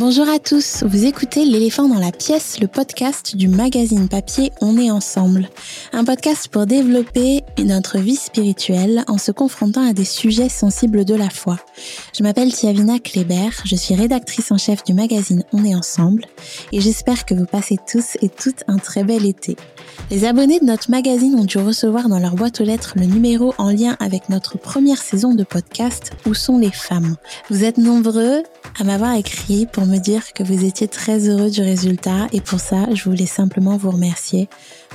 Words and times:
Bonjour 0.00 0.30
à 0.30 0.38
tous, 0.38 0.82
vous 0.82 1.04
écoutez 1.04 1.44
L'éléphant 1.44 1.86
dans 1.86 2.00
la 2.00 2.10
pièce, 2.10 2.58
le 2.58 2.68
podcast 2.68 3.36
du 3.36 3.48
magazine 3.48 4.08
papier 4.08 4.50
On 4.62 4.78
est 4.78 4.90
ensemble. 4.90 5.50
Un 5.92 6.04
podcast 6.04 6.48
pour 6.48 6.64
développer 6.64 7.44
notre 7.58 7.98
vie 7.98 8.16
spirituelle 8.16 9.04
en 9.08 9.18
se 9.18 9.30
confrontant 9.30 9.86
à 9.86 9.92
des 9.92 10.06
sujets 10.06 10.48
sensibles 10.48 11.04
de 11.04 11.14
la 11.14 11.28
foi. 11.28 11.58
Je 12.16 12.22
m'appelle 12.22 12.50
Tiavina 12.50 12.98
Kléber, 12.98 13.50
je 13.66 13.76
suis 13.76 13.94
rédactrice 13.94 14.50
en 14.50 14.56
chef 14.56 14.84
du 14.84 14.94
magazine 14.94 15.44
On 15.52 15.66
est 15.66 15.74
ensemble 15.74 16.24
et 16.72 16.80
j'espère 16.80 17.26
que 17.26 17.34
vous 17.34 17.44
passez 17.44 17.76
tous 17.86 18.16
et 18.22 18.30
toutes 18.30 18.64
un 18.68 18.78
très 18.78 19.04
bel 19.04 19.26
été. 19.26 19.54
Les 20.10 20.24
abonnés 20.24 20.60
de 20.60 20.64
notre 20.64 20.90
magazine 20.90 21.34
ont 21.34 21.44
dû 21.44 21.58
recevoir 21.58 22.08
dans 22.08 22.18
leur 22.18 22.36
boîte 22.36 22.62
aux 22.62 22.64
lettres 22.64 22.94
le 22.96 23.04
numéro 23.04 23.52
en 23.58 23.70
lien 23.70 23.98
avec 24.00 24.30
notre 24.30 24.56
première 24.56 25.02
saison 25.02 25.34
de 25.34 25.44
podcast 25.44 26.12
Où 26.24 26.32
sont 26.32 26.56
les 26.56 26.72
femmes? 26.72 27.16
Vous 27.50 27.64
êtes 27.64 27.76
nombreux 27.76 28.42
à 28.78 28.84
m'avoir 28.84 29.14
écrit 29.14 29.66
pour 29.66 29.84
me 29.90 29.98
dire 29.98 30.32
que 30.32 30.42
vous 30.44 30.64
étiez 30.64 30.88
très 30.88 31.28
heureux 31.28 31.50
du 31.50 31.60
résultat 31.60 32.28
et 32.32 32.40
pour 32.40 32.60
ça, 32.60 32.86
je 32.94 33.04
voulais 33.04 33.26
simplement 33.26 33.76
vous 33.76 33.90
remercier. 33.90 34.48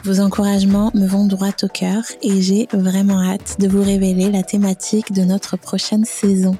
Vos 0.03 0.21
encouragements 0.21 0.91
me 0.93 1.05
vont 1.05 1.25
droit 1.25 1.51
au 1.63 1.67
cœur 1.67 2.03
et 2.21 2.41
j'ai 2.41 2.67
vraiment 2.71 3.21
hâte 3.21 3.57
de 3.59 3.67
vous 3.67 3.83
révéler 3.83 4.31
la 4.31 4.41
thématique 4.41 5.11
de 5.11 5.23
notre 5.23 5.57
prochaine 5.57 6.05
saison. 6.05 6.55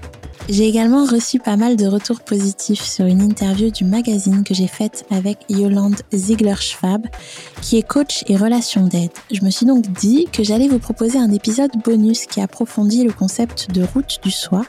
J'ai 0.49 0.67
également 0.67 1.05
reçu 1.05 1.39
pas 1.39 1.55
mal 1.55 1.75
de 1.75 1.87
retours 1.87 2.19
positifs 2.19 2.83
sur 2.83 3.05
une 3.05 3.21
interview 3.21 3.71
du 3.71 3.83
magazine 3.83 4.43
que 4.43 4.53
j'ai 4.53 4.67
faite 4.67 5.05
avec 5.09 5.39
Yolande 5.49 6.01
Ziegler-Schwab, 6.13 7.07
qui 7.61 7.77
est 7.77 7.87
coach 7.87 8.23
et 8.27 8.37
relation 8.37 8.85
d'aide. 8.85 9.11
Je 9.31 9.43
me 9.43 9.49
suis 9.49 9.65
donc 9.65 9.87
dit 9.93 10.27
que 10.31 10.43
j'allais 10.43 10.67
vous 10.67 10.77
proposer 10.77 11.17
un 11.17 11.31
épisode 11.31 11.71
bonus 11.83 12.25
qui 12.25 12.41
approfondit 12.41 13.03
le 13.03 13.13
concept 13.13 13.71
de 13.71 13.83
route 13.83 14.19
du 14.21 14.29
soi 14.29 14.65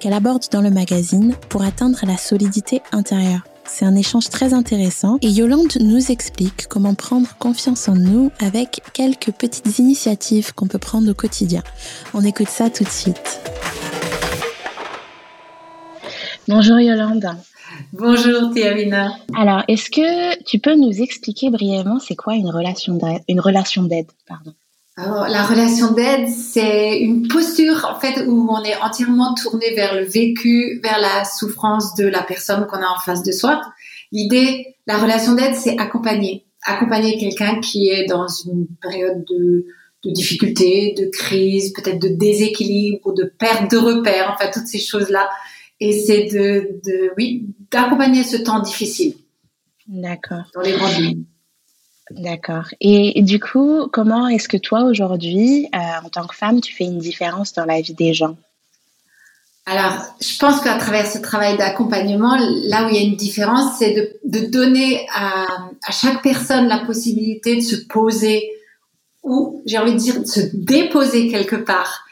qu'elle 0.00 0.12
aborde 0.12 0.44
dans 0.50 0.60
le 0.60 0.70
magazine 0.70 1.34
pour 1.48 1.62
atteindre 1.62 1.98
la 2.06 2.16
solidité 2.16 2.82
intérieure. 2.92 3.42
C'est 3.66 3.84
un 3.86 3.96
échange 3.96 4.28
très 4.28 4.52
intéressant 4.52 5.18
et 5.22 5.28
Yolande 5.28 5.72
nous 5.80 6.10
explique 6.10 6.66
comment 6.68 6.94
prendre 6.94 7.34
confiance 7.38 7.88
en 7.88 7.94
nous 7.94 8.30
avec 8.38 8.82
quelques 8.92 9.32
petites 9.32 9.78
initiatives 9.78 10.52
qu'on 10.52 10.66
peut 10.66 10.78
prendre 10.78 11.10
au 11.10 11.14
quotidien. 11.14 11.62
On 12.12 12.22
écoute 12.22 12.48
ça 12.48 12.68
tout 12.68 12.84
de 12.84 12.90
suite. 12.90 13.40
Bonjour 16.46 16.78
Yolande. 16.78 17.26
Bonjour 17.92 18.52
Théavina. 18.52 19.16
Alors, 19.34 19.62
est-ce 19.66 19.90
que 19.90 20.42
tu 20.44 20.58
peux 20.58 20.74
nous 20.74 21.00
expliquer 21.00 21.50
brièvement 21.50 21.98
c'est 21.98 22.16
quoi 22.16 22.34
une 22.34 22.50
relation 22.50 22.94
d'aide, 22.94 23.22
une 23.28 23.40
relation 23.40 23.82
d'aide, 23.82 24.06
pardon? 24.28 24.52
Alors, 24.96 25.26
la 25.26 25.42
relation 25.42 25.92
d'aide, 25.92 26.28
c'est 26.28 27.00
une 27.00 27.26
posture 27.26 27.84
en 27.90 27.98
fait 27.98 28.26
où 28.28 28.48
on 28.48 28.62
est 28.62 28.76
entièrement 28.76 29.34
tourné 29.34 29.74
vers 29.74 29.96
le 29.96 30.04
vécu, 30.04 30.80
vers 30.84 31.00
la 31.00 31.24
souffrance 31.24 31.96
de 31.96 32.06
la 32.06 32.22
personne 32.22 32.66
qu'on 32.66 32.76
a 32.76 32.86
en 32.86 33.00
face 33.04 33.24
de 33.24 33.32
soi. 33.32 33.60
L'idée, 34.12 34.76
la 34.86 34.98
relation 34.98 35.34
d'aide, 35.34 35.56
c'est 35.56 35.76
accompagner, 35.78 36.44
accompagner 36.64 37.18
quelqu'un 37.18 37.58
qui 37.60 37.88
est 37.88 38.06
dans 38.06 38.28
une 38.28 38.68
période 38.80 39.24
de, 39.28 39.66
de 40.04 40.10
difficulté, 40.12 40.94
de 40.96 41.06
crise, 41.06 41.72
peut-être 41.72 42.00
de 42.00 42.10
déséquilibre 42.10 43.00
ou 43.04 43.12
de 43.12 43.24
perte 43.24 43.72
de 43.72 43.78
repères, 43.78 44.30
enfin 44.32 44.48
toutes 44.52 44.68
ces 44.68 44.78
choses-là. 44.78 45.28
Et 45.80 45.92
c'est 45.92 46.26
de, 46.26 46.80
de, 46.84 47.10
oui, 47.16 47.48
d'accompagner 47.72 48.22
ce 48.22 48.36
temps 48.36 48.60
difficile. 48.60 49.14
D'accord. 49.88 50.44
Dans 50.54 50.60
les 50.60 50.72
grandes 50.72 50.98
lignes. 51.00 51.24
D'accord. 52.10 52.66
Et, 52.80 53.22
du 53.22 53.40
coup, 53.40 53.88
comment 53.90 54.28
est-ce 54.28 54.48
que 54.48 54.58
toi, 54.58 54.84
aujourd'hui, 54.84 55.68
euh, 55.74 55.78
en 56.04 56.08
tant 56.10 56.26
que 56.26 56.36
femme, 56.36 56.60
tu 56.60 56.74
fais 56.74 56.84
une 56.84 56.98
différence 56.98 57.54
dans 57.54 57.64
la 57.64 57.80
vie 57.80 57.94
des 57.94 58.12
gens? 58.12 58.36
Alors, 59.66 60.04
je 60.20 60.38
pense 60.38 60.60
qu'à 60.60 60.76
travers 60.76 61.06
ce 61.06 61.16
travail 61.16 61.56
d'accompagnement, 61.56 62.36
là 62.64 62.84
où 62.84 62.90
il 62.90 62.96
y 62.96 62.98
a 62.98 63.02
une 63.02 63.16
différence, 63.16 63.78
c'est 63.78 64.18
de, 64.22 64.46
donner 64.50 65.06
à, 65.14 65.46
à, 65.86 65.92
chaque 65.92 66.22
personne 66.22 66.68
la 66.68 66.80
possibilité 66.80 67.56
de 67.56 67.62
se 67.62 67.76
poser 67.76 68.50
ou, 69.22 69.62
j'ai 69.64 69.78
envie 69.78 69.94
de 69.94 69.98
dire, 69.98 70.20
de 70.20 70.26
se 70.26 70.40
déposer 70.52 71.28
quelque 71.28 71.56
part, 71.56 72.04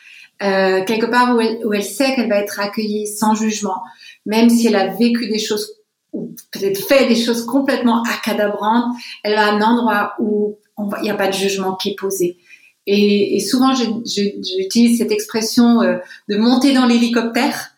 euh, 0.43 0.83
quelque 0.85 1.05
part 1.05 1.37
où 1.37 1.41
elle, 1.41 1.59
où 1.67 1.75
elle 1.75 1.85
sait 1.85 2.15
qu'elle 2.15 2.31
va 2.31 2.39
être 2.39 2.59
accueillie 2.59 3.07
sans 3.07 3.35
jugement, 3.35 3.83
même 4.25 4.49
si 4.49 4.67
elle 4.67 4.77
a 4.77 4.87
vécu 4.87 5.29
des 5.29 5.39
choses 5.39 5.75
ou 6.13 6.35
peut-être 6.51 6.79
fait 6.87 7.07
des 7.07 7.17
choses 7.17 7.47
complètement 7.47 8.03
accadabrantes, 8.03 8.95
elle 9.23 9.35
va 9.35 9.53
un 9.53 9.61
endroit 9.61 10.15
où 10.19 10.57
il 10.79 11.03
n'y 11.03 11.11
a 11.11 11.15
pas 11.15 11.29
de 11.29 11.33
jugement 11.33 11.75
qui 11.77 11.91
est 11.91 11.99
posé. 11.99 12.39
Et, 12.87 13.37
et 13.37 13.41
souvent, 13.41 13.75
j'utilise 13.75 14.99
cette 14.99 15.13
expression 15.13 15.83
euh, 15.83 15.99
de 16.29 16.37
monter 16.37 16.75
dans 16.75 16.87
l'hélicoptère, 16.87 17.71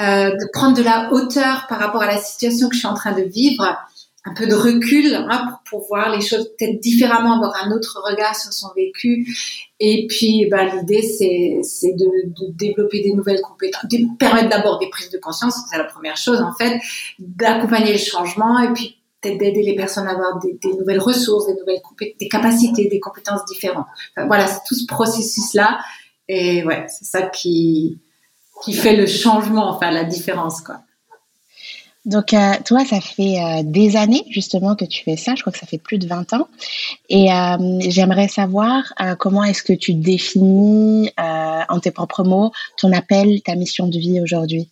euh, 0.00 0.30
de 0.30 0.50
prendre 0.52 0.76
de 0.76 0.82
la 0.82 1.12
hauteur 1.12 1.66
par 1.68 1.78
rapport 1.78 2.02
à 2.02 2.06
la 2.06 2.18
situation 2.18 2.68
que 2.68 2.74
je 2.74 2.80
suis 2.80 2.88
en 2.88 2.94
train 2.94 3.12
de 3.12 3.22
vivre 3.22 3.76
un 4.24 4.34
peu 4.34 4.46
de 4.46 4.54
recul 4.54 5.14
hein, 5.14 5.58
pour, 5.68 5.86
voir 5.88 6.14
les 6.14 6.20
choses 6.20 6.48
peut-être 6.56 6.78
différemment, 6.80 7.36
avoir 7.36 7.64
un 7.64 7.72
autre 7.72 8.00
regard 8.08 8.36
sur 8.36 8.52
son 8.52 8.68
vécu. 8.76 9.26
Et 9.80 10.06
puis, 10.08 10.46
bah, 10.48 10.64
l'idée, 10.64 11.02
c'est, 11.02 11.58
c'est 11.62 11.92
de, 11.92 12.06
de, 12.26 12.52
développer 12.52 13.02
des 13.02 13.12
nouvelles 13.12 13.40
compétences, 13.40 13.86
de 13.90 14.16
permettre 14.18 14.48
d'abord 14.48 14.78
des 14.78 14.88
prises 14.90 15.10
de 15.10 15.18
conscience, 15.18 15.56
c'est 15.68 15.76
la 15.76 15.84
première 15.84 16.16
chose 16.16 16.40
en 16.40 16.52
fait, 16.54 16.80
d'accompagner 17.18 17.92
le 17.92 17.98
changement 17.98 18.60
et 18.60 18.72
puis 18.72 18.96
peut-être 19.20 19.38
d'aider 19.38 19.62
les 19.62 19.74
personnes 19.74 20.06
à 20.06 20.12
avoir 20.12 20.38
des, 20.38 20.58
des 20.62 20.74
nouvelles 20.74 21.00
ressources, 21.00 21.46
des 21.46 21.54
nouvelles 21.54 21.80
des 22.18 22.28
capacités, 22.28 22.88
des 22.88 23.00
compétences 23.00 23.44
différentes. 23.46 23.86
voilà, 24.16 24.46
c'est 24.46 24.60
tout 24.66 24.74
ce 24.74 24.86
processus-là. 24.86 25.80
Et 26.28 26.64
ouais, 26.64 26.86
c'est 26.88 27.04
ça 27.04 27.22
qui, 27.22 27.98
qui 28.64 28.72
fait 28.72 28.96
le 28.96 29.06
changement, 29.06 29.68
enfin 29.68 29.90
la 29.90 30.04
différence, 30.04 30.60
quoi. 30.60 30.80
Donc, 32.04 32.34
euh, 32.34 32.54
toi, 32.64 32.84
ça 32.84 33.00
fait 33.00 33.38
euh, 33.38 33.62
des 33.62 33.96
années 33.96 34.24
justement 34.28 34.74
que 34.74 34.84
tu 34.84 35.04
fais 35.04 35.16
ça. 35.16 35.34
Je 35.36 35.42
crois 35.42 35.52
que 35.52 35.58
ça 35.58 35.66
fait 35.66 35.78
plus 35.78 35.98
de 35.98 36.08
20 36.08 36.32
ans. 36.32 36.48
Et 37.08 37.32
euh, 37.32 37.56
j'aimerais 37.80 38.28
savoir 38.28 38.92
comment 39.18 39.44
est-ce 39.44 39.62
que 39.62 39.72
tu 39.72 39.94
définis 39.94 41.10
en 41.18 41.78
tes 41.80 41.90
propres 41.90 42.24
mots 42.24 42.50
ton 42.76 42.92
appel, 42.92 43.40
ta 43.42 43.54
mission 43.54 43.86
de 43.86 43.98
vie 43.98 44.20
aujourd'hui? 44.20 44.68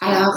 Alors, 0.00 0.34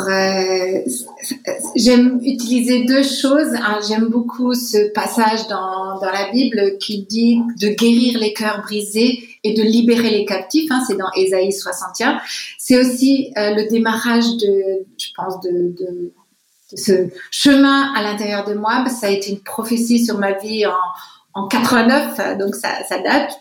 j'aime 1.75 2.19
utiliser 2.23 2.85
deux 2.85 3.01
choses. 3.03 3.51
J'aime 3.87 4.09
beaucoup 4.09 4.53
ce 4.53 4.91
passage 4.93 5.47
dans, 5.47 5.99
dans 5.99 6.11
la 6.11 6.31
Bible 6.31 6.77
qui 6.79 7.03
dit 7.03 7.41
de 7.59 7.69
guérir 7.69 8.19
les 8.19 8.31
cœurs 8.31 8.61
brisés 8.61 9.27
et 9.45 9.53
de 9.53 9.61
libérer 9.61 10.09
les 10.09 10.25
captifs. 10.25 10.69
Hein, 10.71 10.83
c'est 10.87 10.97
dans 10.97 11.11
Ésaïe 11.15 11.53
61. 11.53 12.19
C'est 12.57 12.77
aussi 12.77 13.31
euh, 13.37 13.53
le 13.53 13.69
démarrage 13.69 14.25
de, 14.25 14.85
je 14.97 15.07
pense, 15.15 15.39
de, 15.41 16.11
ce 16.73 17.09
chemin 17.29 17.93
à 17.93 18.01
l'intérieur 18.01 18.43
de 18.43 18.55
moi. 18.55 18.85
Ça 18.89 19.07
a 19.07 19.09
été 19.11 19.29
une 19.29 19.39
prophétie 19.39 20.03
sur 20.03 20.17
ma 20.17 20.33
vie 20.33 20.65
en, 20.65 21.43
en 21.43 21.47
89, 21.47 22.37
donc 22.39 22.55
ça, 22.55 22.69
date. 23.03 23.31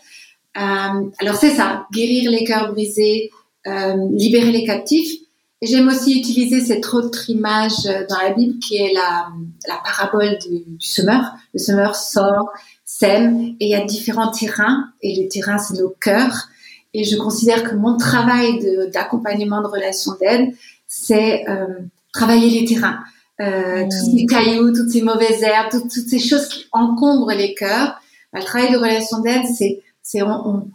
Euh, 0.57 1.09
alors 1.19 1.35
c'est 1.35 1.49
ça, 1.49 1.87
guérir 1.91 2.29
les 2.29 2.45
cœurs 2.45 2.71
brisés, 2.71 3.31
euh, 3.67 3.95
libérer 4.11 4.51
les 4.51 4.63
captifs. 4.63 5.21
J'aime 5.61 5.87
aussi 5.87 6.19
utiliser 6.19 6.61
cette 6.61 6.93
autre 6.93 7.29
image 7.29 7.83
dans 8.09 8.17
la 8.21 8.31
Bible 8.31 8.59
qui 8.59 8.77
est 8.77 8.93
la, 8.93 9.29
la 9.67 9.81
parabole 9.83 10.37
du, 10.37 10.59
du 10.67 10.85
semeur. 10.85 11.23
Le 11.53 11.59
semeur 11.59 11.95
sort, 11.95 12.51
sème 12.97 13.55
et 13.59 13.65
il 13.65 13.69
y 13.69 13.75
a 13.75 13.83
différents 13.83 14.31
terrains 14.31 14.89
et 15.01 15.13
les 15.15 15.27
terrains 15.27 15.57
c'est 15.57 15.77
nos 15.77 15.89
cœurs. 15.89 16.47
Et 16.93 17.03
je 17.03 17.17
considère 17.17 17.63
que 17.63 17.75
mon 17.75 17.97
travail 17.97 18.59
d'accompagnement 18.93 19.61
de, 19.61 19.67
relations 19.67 20.13
d'aide 20.19 20.53
c'est 20.87 21.47
euh, 21.49 21.67
travailler 22.13 22.61
les 22.61 22.65
terrains. 22.65 22.99
Euh, 23.41 23.83
mmh. 23.83 23.89
tous 23.89 24.17
ces 24.17 24.25
cailloux 24.27 24.73
toutes 24.73 24.89
ces 24.89 25.01
mauvaises 25.01 25.43
herbes 25.43 25.69
toutes, 25.69 25.91
ces 25.91 26.19
choses 26.19 26.47
qui 26.47 26.67
encombrent 26.71 27.33
les 27.33 27.53
cœurs. 27.53 27.99
Bah, 28.31 28.39
le 28.39 28.45
travail 28.45 28.71
de 28.71 28.77
relation 28.77 29.19
d'aide 29.19 29.43
c'est 29.57 29.83
c'est 30.01 30.21
on, 30.21 30.69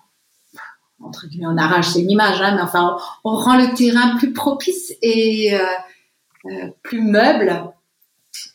entre 1.03 1.27
guillemets 1.27 1.47
on 1.47 1.57
arrache 1.57 1.89
c'est 1.89 2.03
une 2.03 2.11
image 2.11 2.39
hein, 2.43 2.55
mais 2.55 2.61
enfin 2.61 2.99
on, 3.25 3.35
rend 3.35 3.57
le 3.57 3.75
terrain 3.75 4.19
plus 4.19 4.35
propice 4.35 4.93
et 5.01 5.55
euh, 5.55 6.69
plus 6.83 7.01
meuble 7.01 7.65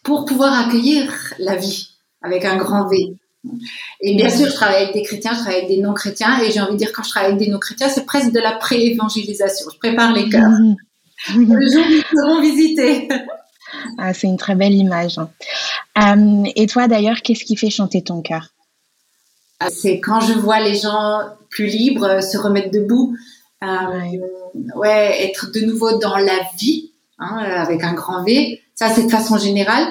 pour 0.04 0.26
pouvoir 0.26 0.68
accueillir 0.68 1.12
la 1.40 1.56
vie 1.56 1.90
avec 2.22 2.46
un 2.46 2.58
grand 2.58 2.88
V 2.88 3.18
et 4.02 4.16
bien 4.16 4.30
sûr, 4.30 4.48
je 4.48 4.54
travaille 4.54 4.84
avec 4.84 4.94
des 4.94 5.04
chrétiens, 5.04 5.32
je 5.34 5.40
travaille 5.40 5.58
avec 5.58 5.70
des 5.70 5.82
non-chrétiens, 5.82 6.40
et 6.42 6.52
j'ai 6.52 6.60
envie 6.62 6.74
de 6.74 6.78
dire, 6.78 6.92
quand 6.94 7.04
je 7.04 7.10
travaille 7.10 7.32
avec 7.32 7.44
des 7.46 7.52
non-chrétiens, 7.52 7.90
c'est 7.90 8.06
presque 8.06 8.32
de 8.32 8.40
la 8.40 8.54
pré-évangélisation. 8.54 9.68
Je 9.74 9.78
prépare 9.78 10.14
les 10.14 10.30
cœurs. 10.30 10.50
Mmh. 10.50 10.76
Le 11.36 11.72
jour 11.72 11.84
où 11.88 11.92
ils 11.92 12.18
seront 12.18 12.42
visités. 12.42 13.10
Ah, 13.98 14.14
c'est 14.14 14.28
une 14.28 14.38
très 14.38 14.56
belle 14.56 14.74
image. 14.74 15.18
Hein. 15.18 15.30
Euh, 15.98 16.50
et 16.56 16.66
toi, 16.66 16.88
d'ailleurs, 16.88 17.22
qu'est-ce 17.22 17.44
qui 17.44 17.56
fait 17.56 17.70
chanter 17.70 18.02
ton 18.02 18.22
cœur? 18.22 18.50
Ah, 19.60 19.70
C'est 19.70 20.00
quand 20.00 20.22
je 20.22 20.34
vois 20.34 20.60
les 20.60 20.76
gens 20.76 21.20
plus 21.50 21.68
libres 21.68 22.22
se 22.22 22.38
remettre 22.38 22.72
debout, 22.72 23.16
euh, 23.64 23.68
ouais. 24.76 25.26
être 25.26 25.52
de 25.52 25.62
nouveau 25.62 25.98
dans 26.00 26.18
la 26.18 26.40
vie, 26.58 26.92
hein, 27.20 27.38
avec 27.38 27.84
un 27.84 27.94
grand 27.94 28.24
V. 28.24 28.62
Ça, 28.76 28.90
c'est 28.90 29.04
de 29.04 29.12
façon 29.12 29.38
générale 29.38 29.88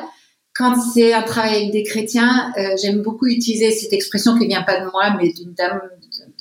quand 0.54 0.80
c'est 0.80 1.12
un 1.12 1.22
travail 1.22 1.56
avec 1.56 1.72
des 1.72 1.82
chrétiens, 1.82 2.52
euh, 2.56 2.76
j'aime 2.80 3.02
beaucoup 3.02 3.26
utiliser 3.26 3.72
cette 3.72 3.92
expression 3.92 4.38
qui 4.38 4.46
vient 4.46 4.62
pas 4.62 4.80
de 4.80 4.90
moi, 4.90 5.14
mais 5.20 5.32
d'une 5.32 5.52
dame, 5.52 5.80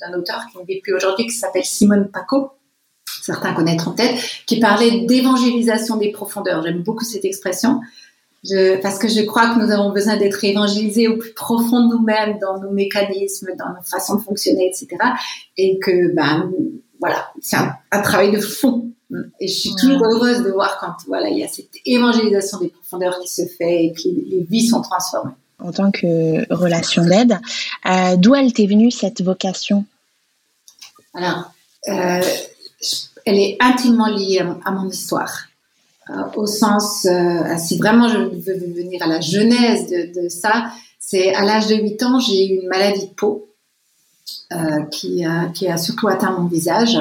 d'un 0.00 0.16
auteur 0.16 0.46
qui 0.50 0.58
ne 0.58 0.64
vit 0.64 0.80
plus 0.80 0.94
aujourd'hui, 0.94 1.26
qui 1.26 1.34
s'appelle 1.34 1.64
Simone 1.64 2.08
Paco. 2.12 2.50
certains 3.22 3.52
connaîtront 3.54 3.90
peut-être, 3.92 4.22
qui 4.46 4.60
parlait 4.60 5.00
d'évangélisation 5.06 5.96
des 5.96 6.12
profondeurs. 6.12 6.62
J'aime 6.62 6.82
beaucoup 6.82 7.04
cette 7.04 7.24
expression. 7.24 7.80
parce 8.82 8.98
que 8.98 9.08
je 9.08 9.22
crois 9.22 9.52
que 9.52 9.60
nous 9.60 9.72
avons 9.72 9.90
besoin 9.90 10.16
d'être 10.16 10.44
évangélisés 10.44 11.08
au 11.08 11.16
plus 11.16 11.32
profond 11.32 11.88
de 11.88 11.96
nous-mêmes, 11.96 12.38
dans 12.38 12.60
nos 12.60 12.70
mécanismes, 12.70 13.48
dans 13.58 13.70
nos 13.70 13.82
façons 13.82 14.16
de 14.16 14.20
fonctionner, 14.20 14.68
etc. 14.68 14.88
Et 15.56 15.80
que, 15.80 16.14
ben, 16.14 16.52
voilà, 17.00 17.32
c'est 17.40 17.56
un, 17.56 18.00
travail 18.02 18.30
de 18.30 18.40
fond. 18.40 18.92
Et 19.40 19.48
je 19.48 19.54
suis 19.54 19.74
toujours 19.76 20.04
heureuse 20.04 20.42
de 20.42 20.50
voir 20.50 20.78
quand, 20.80 20.94
voilà, 21.06 21.28
il 21.28 21.38
y 21.38 21.44
a 21.44 21.48
cette 21.48 21.70
évangélisation 21.84 22.58
des 22.58 22.68
profondeurs 22.68 23.18
qui 23.20 23.28
se 23.28 23.42
fait 23.46 23.84
et 23.84 23.92
que 23.92 24.08
les, 24.08 24.46
vies 24.48 24.66
sont 24.66 24.80
transformées. 24.82 25.32
En 25.58 25.72
tant 25.72 25.90
que 25.90 26.52
relation 26.52 27.04
d'aide, 27.04 27.38
euh, 27.86 28.16
d'où 28.16 28.34
elle 28.34 28.52
t'est 28.52 28.66
venue 28.66 28.90
cette 28.90 29.22
vocation? 29.22 29.84
Alors, 31.14 31.52
euh, 31.88 32.22
elle 33.24 33.38
est 33.38 33.56
intimement 33.60 34.08
liée 34.08 34.42
à, 34.64 34.70
mon 34.72 34.88
histoire. 34.88 35.46
Euh, 36.10 36.22
au 36.36 36.46
sens, 36.46 37.06
euh, 37.06 37.56
si 37.56 37.78
vraiment 37.78 38.08
je 38.08 38.18
veux 38.18 38.58
venir 38.74 39.02
à 39.02 39.06
la 39.06 39.20
genèse 39.20 39.88
de, 39.88 40.28
ça, 40.28 40.70
c'est 40.98 41.34
à 41.34 41.44
l'âge 41.44 41.68
de 41.68 41.76
8 41.76 42.02
ans, 42.02 42.18
j'ai 42.18 42.46
eu 42.46 42.60
une 42.60 42.68
maladie 42.68 43.06
de 43.06 43.14
peau 43.14 43.48
qui, 44.90 45.24
qui 45.54 45.68
a 45.68 45.76
surtout 45.76 46.08
atteint 46.08 46.30
mon 46.30 46.46
visage. 46.46 46.98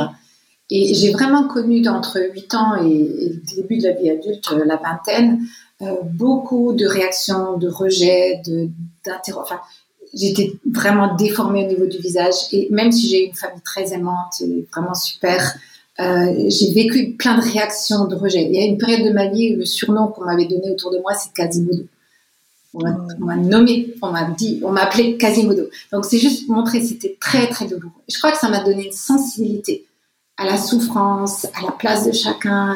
Et 0.75 0.95
j'ai 0.95 1.11
vraiment 1.11 1.47
connu 1.47 1.87
entre 1.87 2.19
8 2.19 2.55
ans 2.55 2.75
et, 2.77 2.89
le 2.89 3.55
début 3.55 3.77
de 3.77 3.83
la 3.83 3.91
vie 3.93 4.09
adulte, 4.09 4.51
la 4.65 4.77
vingtaine, 4.77 5.45
beaucoup 6.13 6.73
de 6.73 6.87
réactions, 6.87 7.57
de 7.57 7.67
rejets, 7.67 8.41
d'interrogations. 9.05 9.39
Enfin, 9.39 9.61
j'étais 10.15 10.53
vraiment 10.65 11.15
déformée 11.15 11.65
au 11.65 11.67
niveau 11.67 11.85
du 11.85 11.99
visage. 11.99 12.33
Et 12.51 12.69
même 12.71 12.91
si 12.91 13.07
j'ai 13.07 13.27
une 13.27 13.35
famille 13.35 13.61
très 13.63 13.93
aimante 13.93 14.41
et 14.41 14.67
vraiment 14.73 14.95
super, 14.95 15.55
euh, 15.99 16.45
j'ai 16.47 16.73
vécu 16.73 17.11
plein 17.11 17.37
de 17.37 17.43
réactions 17.43 18.05
de 18.05 18.15
rejet. 18.15 18.41
Il 18.43 18.55
y 18.55 18.59
a 18.59 18.65
une 18.65 18.79
période 18.79 19.07
de 19.07 19.13
ma 19.13 19.27
vie 19.27 19.53
où 19.53 19.59
le 19.59 19.65
surnom 19.65 20.07
qu'on 20.07 20.25
m'avait 20.25 20.47
donné 20.47 20.71
autour 20.71 20.89
de 20.89 20.97
moi, 20.97 21.13
c'est 21.13 21.33
Quasimodo. 21.33 21.83
On 22.73 22.81
m'a 23.19 23.35
nommé, 23.35 23.93
on 24.01 24.09
m'a 24.09 24.23
dit, 24.31 24.59
on 24.63 24.71
m'a 24.71 24.85
appelé 24.85 25.17
Quasimodo. 25.17 25.69
Donc 25.91 26.05
c'est 26.05 26.17
juste 26.17 26.49
montrer, 26.49 26.81
c'était 26.81 27.15
très 27.19 27.47
très 27.47 27.65
douloureux. 27.65 27.93
Je 28.09 28.17
crois 28.17 28.31
que 28.31 28.39
ça 28.39 28.49
m'a 28.49 28.63
donné 28.63 28.87
une 28.87 28.91
sensibilité 28.91 29.85
à 30.37 30.45
la 30.45 30.57
souffrance, 30.57 31.45
à 31.53 31.61
la 31.65 31.71
place 31.71 32.05
de 32.05 32.11
chacun. 32.11 32.75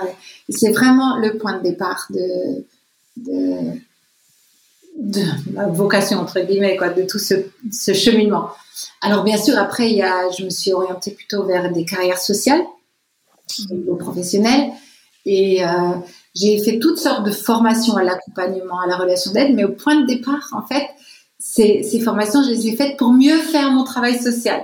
C'est 0.50 0.72
vraiment 0.72 1.18
le 1.18 1.38
point 1.38 1.58
de 1.58 1.64
départ 1.64 2.08
de, 2.10 2.64
ma 5.52 5.68
vocation 5.68 6.20
entre 6.20 6.40
guillemets, 6.42 6.78
quoi, 6.78 6.90
de 6.90 7.04
tout 7.04 7.20
ce, 7.20 7.94
cheminement. 7.94 8.50
Alors 9.02 9.24
bien 9.24 9.38
sûr, 9.38 9.58
après, 9.58 9.90
je 10.38 10.44
me 10.44 10.50
suis 10.50 10.74
orientée 10.74 11.12
plutôt 11.12 11.46
vers 11.46 11.72
des 11.72 11.86
carrières 11.86 12.20
sociales 12.20 12.62
au 13.88 13.96
professionnel. 13.96 14.72
Et 15.26 15.64
euh, 15.64 15.94
j'ai 16.36 16.64
fait 16.64 16.80
toutes 16.80 17.00
sortes 17.00 17.26
de 17.26 17.32
formations 17.32 17.98
à 17.98 18.04
l'accompagnement, 18.04 18.80
à 18.80 18.88
la 18.88 18.96
relation 18.96 19.32
d'aide, 19.34 19.54
mais 19.54 19.66
au 19.66 19.74
point 19.74 20.00
de 20.00 20.06
départ, 20.06 20.48
en 20.54 20.66
fait, 20.66 20.88
ces, 21.38 22.00
formations, 22.00 22.44
je 22.44 22.50
les 22.50 22.68
ai 22.68 22.76
faites 22.76 22.98
pour 22.98 23.12
mieux 23.12 23.38
faire 23.40 23.72
mon 23.72 23.84
travail 23.84 24.18
social. 24.18 24.62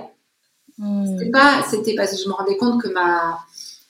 Hmm. 0.78 1.06
C'était 1.06 1.30
pas, 1.30 1.64
c'était 1.68 1.94
parce 1.94 2.12
que 2.12 2.22
je 2.22 2.28
me 2.28 2.34
rendais 2.34 2.56
compte 2.56 2.82
que 2.82 2.88
ma, 2.88 3.38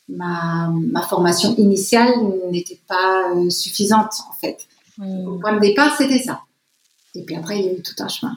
ma, 0.08 0.70
ma 0.70 1.02
formation 1.02 1.54
initiale 1.56 2.12
n'était 2.50 2.80
pas 2.86 3.32
euh, 3.34 3.50
suffisante, 3.50 4.14
en 4.30 4.34
fait. 4.34 4.58
Hmm. 4.98 5.26
Au 5.26 5.38
point 5.38 5.54
de 5.54 5.60
départ, 5.60 5.96
c'était 5.96 6.20
ça. 6.20 6.42
Et 7.14 7.22
puis 7.22 7.36
après, 7.36 7.58
il 7.58 7.66
y 7.66 7.68
a 7.68 7.72
eu 7.72 7.82
tout 7.82 7.94
un 8.02 8.08
chemin. 8.08 8.36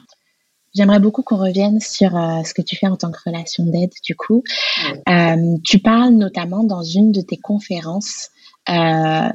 J'aimerais 0.74 1.00
beaucoup 1.00 1.22
qu'on 1.22 1.38
revienne 1.38 1.80
sur 1.80 2.16
euh, 2.16 2.42
ce 2.44 2.54
que 2.54 2.62
tu 2.62 2.76
fais 2.76 2.86
en 2.86 2.96
tant 2.96 3.10
que 3.10 3.18
relation 3.24 3.64
d'aide, 3.64 3.92
du 4.04 4.14
coup. 4.14 4.44
Euh, 5.08 5.56
tu 5.64 5.78
parles 5.78 6.14
notamment 6.14 6.62
dans 6.62 6.82
une 6.82 7.10
de 7.10 7.20
tes 7.20 7.38
conférences 7.38 8.28
euh, 8.68 9.28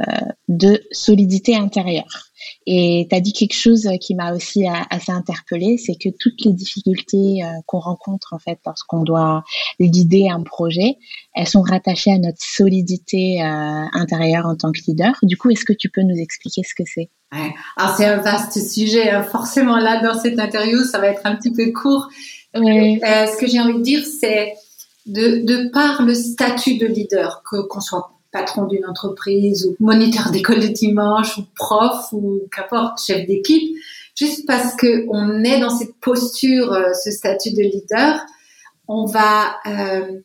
de 0.48 0.82
solidité 0.92 1.56
intérieure. 1.56 2.30
Et 2.66 3.08
tu 3.10 3.16
as 3.16 3.20
dit 3.20 3.34
quelque 3.34 3.56
chose 3.56 3.90
qui 4.00 4.16
m'a 4.16 4.34
aussi 4.34 4.66
assez 4.90 5.12
interpellée, 5.12 5.78
c'est 5.78 5.96
que 5.96 6.10
toutes 6.18 6.46
les 6.46 6.54
difficultés 6.54 7.42
qu'on 7.66 7.80
rencontre 7.80 8.34
en 8.34 8.40
fait 8.40 8.60
lorsqu'on 8.66 9.04
doit 9.04 9.44
guider 9.80 10.30
un 10.30 10.42
projet, 10.44 10.98
elles 11.36 11.48
sont 11.48 11.62
rattachées 11.62 12.12
à 12.12 12.18
notre 12.18 12.42
solidité 12.42 13.42
intérieure 13.42 14.46
en 14.46 14.56
tant 14.56 14.72
que 14.72 14.80
leader. 14.88 15.14
Du 15.24 15.38
coup, 15.38 15.52
est-ce 15.52 15.66
que 15.66 15.74
tu 15.74 15.90
peux 15.90 16.04
nous 16.04 16.18
expliquer 16.18 16.62
ce 16.64 16.74
que 16.76 16.84
c'est? 16.86 17.10
Alors 17.78 17.96
c'est 17.96 18.06
un 18.06 18.18
vaste 18.18 18.60
sujet. 18.70 19.10
Hein. 19.10 19.24
Forcément 19.24 19.78
là 19.78 20.02
dans 20.02 20.18
cette 20.18 20.40
interview, 20.40 20.84
ça 20.84 21.00
va 21.00 21.08
être 21.08 21.22
un 21.26 21.36
petit 21.36 21.52
peu 21.52 21.72
court. 21.72 22.10
Euh, 22.56 22.60
ce 22.62 23.38
que 23.38 23.48
j'ai 23.48 23.60
envie 23.60 23.80
de 23.80 23.82
dire, 23.82 24.04
c'est 24.06 24.54
de, 25.06 25.44
de 25.44 25.70
par 25.70 26.04
le 26.04 26.14
statut 26.14 26.78
de 26.78 26.86
leader, 26.86 27.42
que 27.50 27.62
qu'on 27.68 27.82
soit 27.82 28.13
patron 28.34 28.66
d'une 28.66 28.86
entreprise 28.86 29.66
ou 29.66 29.76
moniteur 29.80 30.32
d'école 30.32 30.60
de 30.60 30.68
dimanche 30.68 31.38
ou 31.38 31.44
prof 31.56 32.12
ou 32.12 32.42
qu'importe 32.52 33.00
chef 33.02 33.26
d'équipe, 33.28 33.78
juste 34.16 34.46
parce 34.46 34.76
que 34.76 35.06
on 35.10 35.44
est 35.44 35.60
dans 35.60 35.70
cette 35.70 35.96
posture, 36.02 36.74
euh, 36.74 36.92
ce 36.94 37.12
statut 37.12 37.52
de 37.54 37.62
leader, 37.62 38.20
on 38.90 39.06
va, 39.06 39.56
euh, 39.68 40.20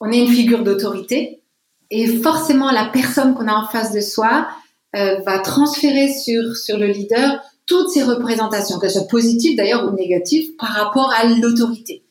on 0.00 0.10
est 0.10 0.18
une 0.18 0.32
figure 0.32 0.64
d'autorité 0.64 1.42
et 1.90 2.06
forcément 2.06 2.72
la 2.72 2.86
personne 2.86 3.34
qu'on 3.34 3.46
a 3.46 3.54
en 3.54 3.66
face 3.66 3.92
de 3.92 4.00
soi, 4.00 4.48
euh, 4.96 5.20
va 5.20 5.38
transférer 5.38 6.12
sur, 6.12 6.56
sur 6.56 6.76
le 6.78 6.86
leader 6.86 7.40
toutes 7.66 7.90
ces 7.90 8.02
représentations, 8.02 8.80
qu'elles 8.80 8.90
soient 8.90 9.06
positives 9.06 9.56
d'ailleurs 9.56 9.86
ou 9.86 9.94
négatives, 9.94 10.56
par 10.58 10.70
rapport 10.70 11.12
à 11.12 11.26
l'autorité. 11.26 12.02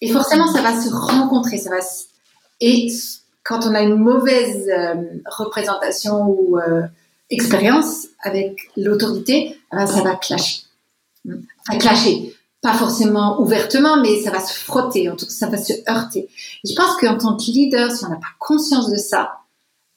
Et 0.00 0.08
forcément, 0.12 0.46
ça 0.46 0.62
va 0.62 0.80
se 0.80 0.88
rencontrer, 0.90 1.58
ça 1.58 1.70
va 1.70 1.80
et 2.60 2.88
quand 3.48 3.66
on 3.66 3.74
a 3.74 3.80
une 3.80 3.96
mauvaise 3.96 4.68
euh, 4.68 4.94
représentation 5.24 6.26
ou 6.26 6.58
euh, 6.58 6.82
expérience 7.30 8.08
avec 8.22 8.68
l'autorité, 8.76 9.56
eh 9.72 9.76
ben, 9.76 9.86
ça 9.86 10.02
va 10.02 10.16
clasher. 10.16 10.64
Clasher. 11.80 12.34
Pas 12.60 12.74
forcément 12.74 13.40
ouvertement, 13.40 14.02
mais 14.02 14.20
ça 14.20 14.30
va 14.30 14.40
se 14.40 14.52
frotter, 14.52 15.08
en 15.08 15.16
tout 15.16 15.24
cas, 15.24 15.32
ça 15.32 15.46
va 15.46 15.56
se 15.56 15.72
heurter. 15.88 16.28
Je 16.62 16.74
pense 16.74 16.96
qu'en 16.96 17.16
tant 17.16 17.36
que 17.36 17.44
leader, 17.44 17.90
si 17.90 18.04
on 18.04 18.10
n'a 18.10 18.16
pas 18.16 18.34
conscience 18.38 18.90
de 18.90 18.96
ça, 18.96 19.38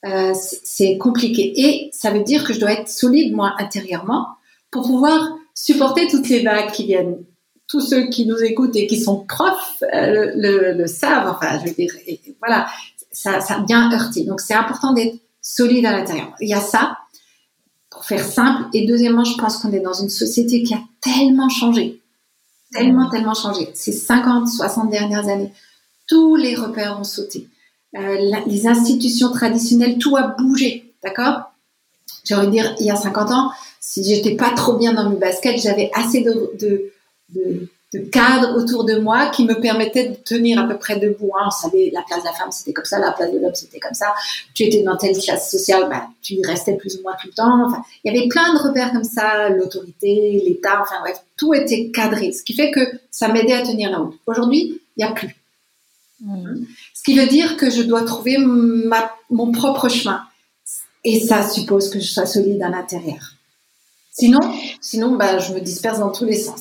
euh, 0.06 0.32
c'est 0.64 0.96
compliqué. 0.96 1.52
Et 1.60 1.90
ça 1.92 2.10
veut 2.10 2.22
dire 2.22 2.44
que 2.44 2.54
je 2.54 2.60
dois 2.60 2.72
être 2.72 2.88
solide, 2.88 3.34
moi, 3.34 3.54
intérieurement, 3.58 4.28
pour 4.70 4.84
pouvoir 4.84 5.28
supporter 5.54 6.06
toutes 6.06 6.28
les 6.30 6.42
vagues 6.42 6.70
qui 6.72 6.86
viennent. 6.86 7.18
Tous 7.66 7.80
ceux 7.80 8.08
qui 8.08 8.24
nous 8.26 8.38
écoutent 8.38 8.76
et 8.76 8.86
qui 8.86 8.98
sont 8.98 9.26
profs 9.26 9.82
le, 9.92 10.86
savent. 10.86 11.28
Enfin, 11.28 11.58
je 11.58 11.68
veux 11.68 11.74
dire, 11.74 11.92
voilà, 12.38 12.66
ça, 13.12 13.40
ça 13.40 13.56
a 13.56 13.60
bien 13.60 13.92
heurté. 13.92 14.24
Donc, 14.24 14.40
c'est 14.40 14.54
important 14.54 14.92
d'être 14.92 15.16
solide 15.40 15.86
à 15.86 15.92
l'intérieur. 15.92 16.32
Il 16.40 16.48
y 16.48 16.54
a 16.54 16.60
ça, 16.60 16.98
pour 17.90 18.04
faire 18.04 18.24
simple. 18.24 18.68
Et 18.72 18.86
deuxièmement, 18.86 19.24
je 19.24 19.36
pense 19.36 19.58
qu'on 19.58 19.72
est 19.72 19.80
dans 19.80 19.92
une 19.92 20.10
société 20.10 20.62
qui 20.62 20.74
a 20.74 20.80
tellement 21.00 21.48
changé. 21.48 22.00
Tellement, 22.72 23.10
tellement 23.10 23.34
changé. 23.34 23.70
Ces 23.74 23.92
50, 23.92 24.48
60 24.48 24.90
dernières 24.90 25.28
années, 25.28 25.52
tous 26.08 26.36
les 26.36 26.54
repères 26.54 26.98
ont 26.98 27.04
sauté. 27.04 27.48
Euh, 27.96 28.16
les 28.46 28.66
institutions 28.66 29.30
traditionnelles, 29.30 29.98
tout 29.98 30.16
a 30.16 30.22
bougé, 30.22 30.94
d'accord? 31.04 31.52
J'ai 32.24 32.34
envie 32.34 32.46
de 32.46 32.52
dire, 32.52 32.74
il 32.80 32.86
y 32.86 32.90
a 32.90 32.96
50 32.96 33.30
ans, 33.30 33.50
si 33.80 34.02
j'étais 34.04 34.36
pas 34.36 34.50
trop 34.50 34.76
bien 34.78 34.94
dans 34.94 35.10
mes 35.10 35.16
baskets, 35.16 35.60
j'avais 35.60 35.90
assez 35.92 36.22
de, 36.22 36.92
de 37.92 38.00
cadres 38.00 38.56
autour 38.56 38.84
de 38.84 38.94
moi 38.98 39.26
qui 39.26 39.44
me 39.44 39.60
permettaient 39.60 40.08
de 40.08 40.14
tenir 40.14 40.58
à 40.58 40.66
peu 40.66 40.78
près 40.78 40.98
debout. 40.98 41.30
Hein. 41.38 41.44
On 41.46 41.50
savait, 41.50 41.90
la 41.92 42.02
place 42.02 42.20
de 42.20 42.24
la 42.24 42.32
femme, 42.32 42.50
c'était 42.50 42.72
comme 42.72 42.84
ça, 42.84 42.98
la 42.98 43.12
place 43.12 43.30
de 43.30 43.38
l'homme, 43.38 43.54
c'était 43.54 43.80
comme 43.80 43.94
ça. 43.94 44.14
Tu 44.54 44.64
étais 44.64 44.82
dans 44.82 44.96
telle 44.96 45.16
classe 45.16 45.50
sociale, 45.50 45.88
bah, 45.90 46.08
tu 46.22 46.34
y 46.34 46.46
restais 46.46 46.74
plus 46.74 46.96
ou 46.96 47.02
moins 47.02 47.12
tout 47.20 47.28
le 47.28 47.34
temps. 47.34 47.66
Enfin, 47.66 47.82
il 48.02 48.12
y 48.12 48.18
avait 48.18 48.28
plein 48.28 48.54
de 48.54 48.58
repères 48.58 48.92
comme 48.92 49.04
ça, 49.04 49.50
l'autorité, 49.50 50.42
l'État, 50.44 50.80
enfin 50.80 50.96
bref, 51.00 51.18
tout 51.36 51.52
était 51.52 51.90
cadré, 51.90 52.32
ce 52.32 52.42
qui 52.42 52.54
fait 52.54 52.70
que 52.70 52.80
ça 53.10 53.28
m'aidait 53.28 53.54
à 53.54 53.62
tenir 53.62 53.90
la 53.90 53.98
route. 53.98 54.18
Aujourd'hui, 54.26 54.80
il 54.96 55.04
n'y 55.04 55.10
a 55.10 55.12
plus. 55.12 55.36
Mm. 56.20 56.64
Ce 56.94 57.02
qui 57.02 57.18
veut 57.18 57.26
dire 57.26 57.56
que 57.56 57.68
je 57.68 57.82
dois 57.82 58.02
trouver 58.04 58.38
mon 58.38 59.52
propre 59.52 59.88
chemin. 59.88 60.22
Et 61.04 61.20
ça 61.20 61.46
suppose 61.46 61.90
que 61.90 61.98
je 61.98 62.06
sois 62.06 62.26
solide 62.26 62.62
à 62.62 62.68
l'intérieur. 62.68 63.34
Sinon, 64.12 64.40
sinon 64.80 65.16
bah, 65.16 65.38
je 65.38 65.52
me 65.52 65.60
disperse 65.60 65.98
dans 65.98 66.12
tous 66.12 66.24
les 66.24 66.36
sens. 66.36 66.60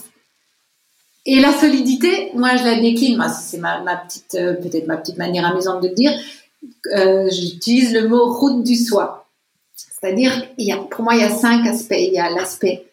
Et 1.25 1.39
la 1.39 1.53
solidité, 1.53 2.31
moi, 2.33 2.55
je 2.55 2.63
la 2.63 2.79
décline. 2.79 3.17
Moi, 3.17 3.29
c'est 3.29 3.57
ma, 3.57 3.79
petite, 4.07 4.35
euh, 4.35 4.53
peut-être 4.53 4.87
ma 4.87 4.97
petite 4.97 5.17
manière 5.17 5.45
amusante 5.45 5.83
de 5.83 5.89
dire. 5.89 6.11
Euh, 6.95 7.29
j'utilise 7.29 7.93
le 7.93 8.07
mot 8.07 8.33
route 8.33 8.63
du 8.63 8.75
soi. 8.75 9.27
C'est-à-dire, 9.75 10.47
pour 10.89 11.03
moi, 11.03 11.15
il 11.15 11.21
y 11.21 11.23
a 11.23 11.29
cinq 11.29 11.67
aspects. 11.67 11.95
Il 11.97 12.13
y 12.13 12.19
a 12.19 12.29
l'aspect 12.29 12.87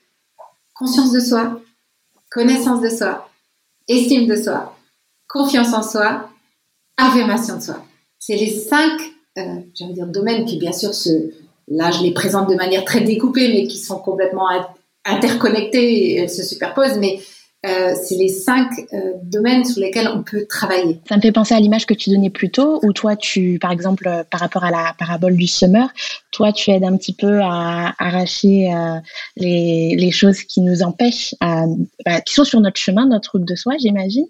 conscience 0.74 1.12
de 1.12 1.20
soi, 1.20 1.60
connaissance 2.30 2.80
de 2.80 2.88
soi, 2.88 3.28
estime 3.88 4.26
de 4.26 4.36
soi, 4.36 4.76
confiance 5.26 5.72
en 5.72 5.82
soi 5.82 6.28
affirmation 6.96 7.56
de 7.56 7.62
soi. 7.62 7.84
C'est 8.18 8.36
les 8.36 8.50
cinq, 8.50 9.00
euh, 9.38 9.60
dire, 9.74 10.06
domaines 10.06 10.44
qui, 10.44 10.58
bien 10.58 10.72
sûr, 10.72 10.90
là, 11.68 11.90
je 11.90 12.02
les 12.02 12.12
présente 12.12 12.50
de 12.50 12.54
manière 12.54 12.84
très 12.84 13.00
découpée, 13.00 13.48
mais 13.48 13.66
qui 13.66 13.78
sont 13.78 13.98
complètement 13.98 14.48
interconnectés 15.04 16.14
et 16.14 16.28
se 16.28 16.42
superposent. 16.42 16.98
Mais 16.98 17.20
euh, 17.66 17.92
c'est 18.00 18.14
les 18.14 18.28
cinq 18.28 18.70
euh, 18.92 19.14
domaines 19.24 19.64
sur 19.64 19.80
lesquels 19.80 20.06
on 20.06 20.22
peut 20.22 20.46
travailler. 20.48 21.00
Ça 21.08 21.16
me 21.16 21.20
fait 21.20 21.32
penser 21.32 21.54
à 21.54 21.60
l'image 21.60 21.86
que 21.86 21.94
tu 21.94 22.10
donnais 22.10 22.30
plus 22.30 22.50
tôt, 22.50 22.78
où 22.84 22.92
toi, 22.92 23.16
tu, 23.16 23.58
par 23.60 23.72
exemple, 23.72 24.06
euh, 24.06 24.22
par 24.22 24.38
rapport 24.38 24.62
à 24.62 24.70
la 24.70 24.94
parabole 24.96 25.36
du 25.36 25.48
semeur, 25.48 25.88
toi, 26.30 26.52
tu 26.52 26.70
aides 26.70 26.84
un 26.84 26.96
petit 26.96 27.12
peu 27.12 27.40
à 27.42 27.94
arracher 27.98 28.70
les, 29.36 29.96
les, 29.96 30.10
choses 30.12 30.42
qui 30.42 30.60
nous 30.60 30.82
empêchent, 30.82 31.34
bah, 31.40 32.20
qui 32.20 32.34
sont 32.34 32.44
sur 32.44 32.60
notre 32.60 32.78
chemin, 32.78 33.06
notre 33.06 33.32
route 33.32 33.44
de 33.44 33.56
soi, 33.56 33.74
j'imagine. 33.80 34.26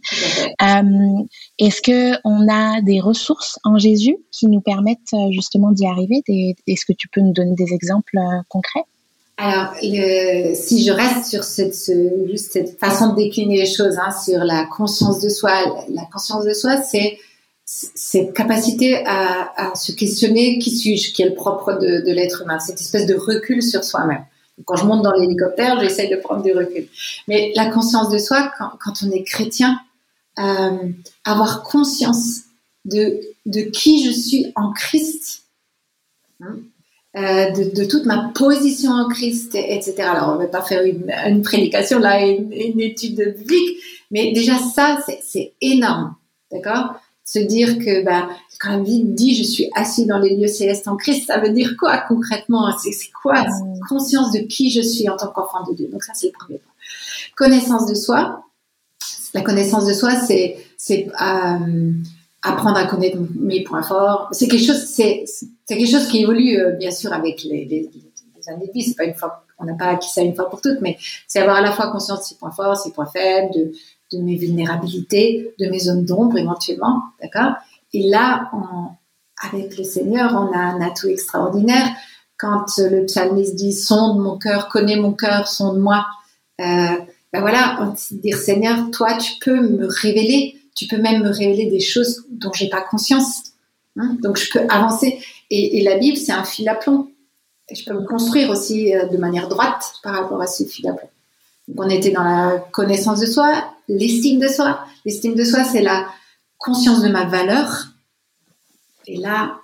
Est-ce 1.58 1.82
que 1.82 2.16
on 2.24 2.48
a 2.48 2.80
des 2.80 3.00
ressources 3.00 3.58
en 3.64 3.76
Jésus 3.76 4.16
qui 4.30 4.46
nous 4.46 4.60
permettent 4.60 5.14
justement 5.32 5.72
d'y 5.72 5.86
arriver? 5.86 6.22
Est-ce 6.66 6.86
que 6.86 6.94
tu 6.94 7.08
peux 7.08 7.20
nous 7.20 7.32
donner 7.32 7.54
des 7.56 7.74
exemples 7.74 8.18
concrets? 8.48 8.84
Alors, 9.40 9.72
si 9.76 10.84
je 10.84 10.90
reste 10.90 11.26
sur 11.26 11.44
cette, 11.44 11.72
façon 12.80 13.10
de 13.10 13.16
décliner 13.16 13.58
les 13.58 13.72
choses, 13.72 13.96
hein, 13.96 14.10
sur 14.10 14.40
la 14.40 14.64
conscience 14.64 15.20
de 15.20 15.28
soi, 15.28 15.86
la 15.90 16.04
conscience 16.12 16.44
de 16.44 16.52
soi, 16.52 16.82
c'est 16.82 17.18
cette 17.64 18.34
capacité 18.34 19.06
à, 19.06 19.72
se 19.76 19.92
questionner 19.92 20.58
qui 20.58 20.76
suis-je, 20.76 21.12
qui 21.12 21.22
est 21.22 21.28
le 21.28 21.34
propre 21.36 21.74
de, 21.74 22.12
l'être 22.12 22.42
humain, 22.42 22.58
cette 22.58 22.80
espèce 22.80 23.06
de 23.06 23.14
recul 23.14 23.62
sur 23.62 23.84
soi-même. 23.84 24.24
Quand 24.64 24.74
je 24.74 24.84
monte 24.84 25.02
dans 25.02 25.12
l'hélicoptère, 25.12 25.78
j'essaye 25.78 26.10
de 26.10 26.16
prendre 26.16 26.42
du 26.42 26.52
recul. 26.52 26.88
Mais 27.28 27.52
la 27.54 27.70
conscience 27.70 28.10
de 28.10 28.18
soi, 28.18 28.50
quand, 28.58 28.94
on 29.04 29.10
est 29.12 29.22
chrétien, 29.22 29.78
euh, 30.40 30.88
avoir 31.24 31.62
conscience 31.62 32.40
de, 32.84 33.20
de 33.46 33.60
qui 33.60 34.04
je 34.04 34.10
suis 34.10 34.52
en 34.56 34.72
Christ, 34.72 35.44
hein, 36.40 36.56
euh, 37.16 37.50
de, 37.50 37.74
de, 37.74 37.84
toute 37.84 38.04
ma 38.04 38.30
position 38.34 38.90
en 38.90 39.08
Christ, 39.08 39.54
etc. 39.54 39.94
Alors, 40.00 40.28
on 40.30 40.34
ne 40.34 40.40
va 40.40 40.46
pas 40.46 40.62
faire 40.62 40.84
une, 40.84 41.10
une 41.26 41.42
prédication 41.42 41.98
là, 41.98 42.24
une, 42.24 42.52
une, 42.52 42.80
étude 42.80 43.34
biblique, 43.38 43.78
mais 44.10 44.32
déjà 44.32 44.58
ça, 44.58 44.98
c'est 45.22 45.54
énorme, 45.60 46.14
d'accord? 46.52 46.94
Se 47.24 47.38
dire 47.38 47.78
que, 47.78 48.04
bah, 48.04 48.28
quand 48.60 48.76
la 48.76 48.78
Bible 48.78 49.14
dit 49.14 49.34
je 49.34 49.42
suis 49.42 49.70
assis 49.74 50.06
dans 50.06 50.18
les 50.18 50.36
lieux 50.36 50.48
célestes 50.48 50.86
en 50.86 50.96
Christ, 50.96 51.26
ça 51.26 51.38
veut 51.38 51.50
dire 51.50 51.76
quoi 51.78 51.98
concrètement? 52.08 52.70
C'est 52.78 52.92
quoi? 53.22 53.42
Mm. 53.42 53.80
Conscience 53.88 54.32
de 54.32 54.40
qui 54.40 54.70
je 54.70 54.82
suis 54.82 55.08
en 55.08 55.16
tant 55.16 55.28
qu'enfant 55.28 55.64
de 55.68 55.74
Dieu. 55.74 55.88
Donc 55.90 56.04
ça, 56.04 56.12
c'est 56.14 56.26
le 56.26 56.32
premier 56.32 56.58
point. 56.58 56.72
Connaissance 57.36 57.86
de 57.86 57.94
soi. 57.94 58.44
La 59.34 59.42
connaissance 59.42 59.86
de 59.86 59.92
soi, 59.92 60.16
c'est 60.16 60.56
c'est 60.76 61.08
euh, 61.22 61.92
apprendre 62.42 62.76
à 62.76 62.86
connaître 62.86 63.18
mes 63.34 63.62
points 63.64 63.82
forts. 63.82 64.28
C'est 64.32 64.48
quelque 64.48 64.64
chose, 64.64 64.84
c'est, 64.84 65.24
quelque 65.66 65.90
chose 65.90 66.06
qui 66.08 66.22
évolue 66.22 66.58
euh, 66.58 66.72
bien 66.72 66.90
sûr 66.90 67.12
avec 67.12 67.42
les, 67.44 67.90
années 68.48 68.66
de 68.66 68.72
vie. 68.72 68.82
C'est 68.82 68.96
pas 68.96 69.04
une 69.04 69.14
fois, 69.14 69.44
on 69.58 69.64
n'a 69.64 69.74
pas 69.74 69.86
acquis 69.86 70.08
ça 70.08 70.22
une 70.22 70.34
fois 70.34 70.48
pour 70.48 70.60
toutes, 70.60 70.80
mais 70.80 70.96
c'est 71.26 71.40
avoir 71.40 71.56
à 71.56 71.60
la 71.60 71.72
fois 71.72 71.90
conscience 71.90 72.20
de 72.20 72.24
ses 72.24 72.34
points 72.36 72.50
forts, 72.50 72.76
ses 72.76 72.92
points 72.92 73.06
faibles, 73.06 73.52
de, 74.12 74.18
mes 74.18 74.36
vulnérabilités, 74.36 75.54
de 75.58 75.66
mes 75.66 75.80
zones 75.80 76.04
d'ombre 76.04 76.38
éventuellement, 76.38 77.02
d'accord? 77.20 77.52
Et 77.92 78.08
là, 78.08 78.50
avec 79.42 79.76
le 79.76 79.84
Seigneur, 79.84 80.32
on 80.32 80.56
a 80.56 80.58
un 80.58 80.80
atout 80.80 81.08
extraordinaire. 81.08 81.88
Quand 82.38 82.64
le 82.78 83.04
psalmiste 83.04 83.56
dit 83.56 83.72
sonde 83.72 84.20
mon 84.20 84.38
cœur, 84.38 84.68
connais 84.68 84.96
mon 84.96 85.12
cœur, 85.12 85.48
sonde 85.48 85.78
moi. 85.78 86.06
Euh, 86.60 86.96
ben 87.32 87.40
voilà, 87.40 87.92
dire 88.12 88.38
Seigneur, 88.38 88.90
toi 88.90 89.14
tu 89.18 89.32
peux 89.40 89.60
me 89.60 89.86
révéler 89.86 90.58
tu 90.78 90.86
peux 90.86 90.98
même 90.98 91.24
me 91.24 91.30
révéler 91.30 91.66
des 91.66 91.80
choses 91.80 92.24
dont 92.30 92.52
j'ai 92.52 92.68
pas 92.68 92.82
conscience. 92.82 93.42
Hein. 93.96 94.16
Donc 94.22 94.38
je 94.38 94.48
peux 94.48 94.64
avancer. 94.68 95.18
Et, 95.50 95.82
la 95.82 95.98
Bible, 95.98 96.16
c'est 96.16 96.30
un 96.30 96.44
fil 96.44 96.68
à 96.68 96.76
plomb. 96.76 97.08
Je 97.74 97.84
peux 97.84 97.94
me 97.94 98.06
construire 98.06 98.48
aussi 98.50 98.94
euh, 98.94 99.06
de 99.06 99.16
manière 99.16 99.48
droite 99.48 99.94
par 100.04 100.14
rapport 100.14 100.40
à 100.40 100.46
ce 100.46 100.62
fil 100.62 100.86
à 100.86 100.92
plomb. 100.92 101.08
Donc 101.66 101.84
on 101.84 101.90
était 101.90 102.10
dans 102.10 102.22
la 102.22 102.58
connaissance 102.70 103.18
de 103.18 103.26
soi, 103.26 103.64
l'estime 103.88 104.38
de 104.38 104.46
soi. 104.46 104.84
L'estime 105.04 105.34
de 105.34 105.42
soi, 105.42 105.64
c'est 105.64 105.82
la 105.82 106.06
conscience 106.58 107.02
de 107.02 107.08
ma 107.08 107.24
valeur. 107.24 107.88
Et 109.08 109.16
là, 109.16 109.58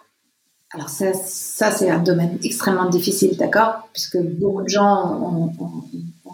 alors 0.72 0.88
ça, 0.88 1.14
ça 1.14 1.70
c'est 1.70 1.90
un 1.90 2.00
domaine 2.00 2.38
extrêmement 2.42 2.88
difficile, 2.88 3.36
d'accord? 3.36 3.88
Puisque 3.92 4.18
beaucoup 4.18 4.62
de 4.62 4.68
gens 4.68 5.20
ont, 5.22 5.52
ont, 5.60 5.84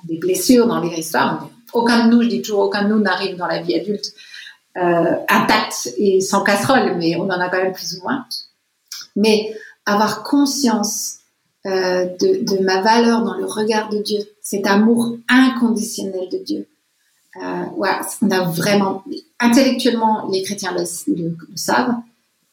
des 0.04 0.16
blessures 0.16 0.66
dans 0.66 0.80
les 0.80 0.98
histoires. 0.98 1.50
Aucun 1.74 2.06
de 2.06 2.14
nous, 2.14 2.22
je 2.22 2.28
dis 2.28 2.40
toujours, 2.40 2.60
aucun 2.60 2.84
de 2.84 2.88
nous 2.88 2.98
n'arrive 2.98 3.36
dans 3.36 3.46
la 3.46 3.60
vie 3.60 3.74
adulte 3.74 4.14
euh, 4.76 5.16
intact 5.28 5.92
et 5.96 6.20
sans 6.20 6.42
casserole, 6.42 6.96
mais 6.96 7.16
on 7.16 7.24
en 7.24 7.40
a 7.40 7.48
quand 7.48 7.62
même 7.62 7.72
plus 7.72 7.98
ou 7.98 8.02
moins. 8.02 8.24
Mais 9.16 9.52
avoir 9.84 10.22
conscience 10.22 11.18
euh, 11.66 12.06
de, 12.20 12.62
ma 12.62 12.80
valeur 12.80 13.22
dans 13.22 13.34
le 13.34 13.44
regard 13.44 13.90
de 13.90 13.98
Dieu, 13.98 14.20
cet 14.40 14.66
amour 14.66 15.16
inconditionnel 15.28 16.28
de 16.30 16.38
Dieu. 16.38 16.68
Euh, 17.36 17.64
ouais, 17.76 17.90
on 18.22 18.30
a 18.30 18.42
vraiment, 18.44 19.04
intellectuellement, 19.38 20.28
les 20.30 20.42
chrétiens 20.42 20.74
le, 20.74 20.84
savent, 21.56 21.94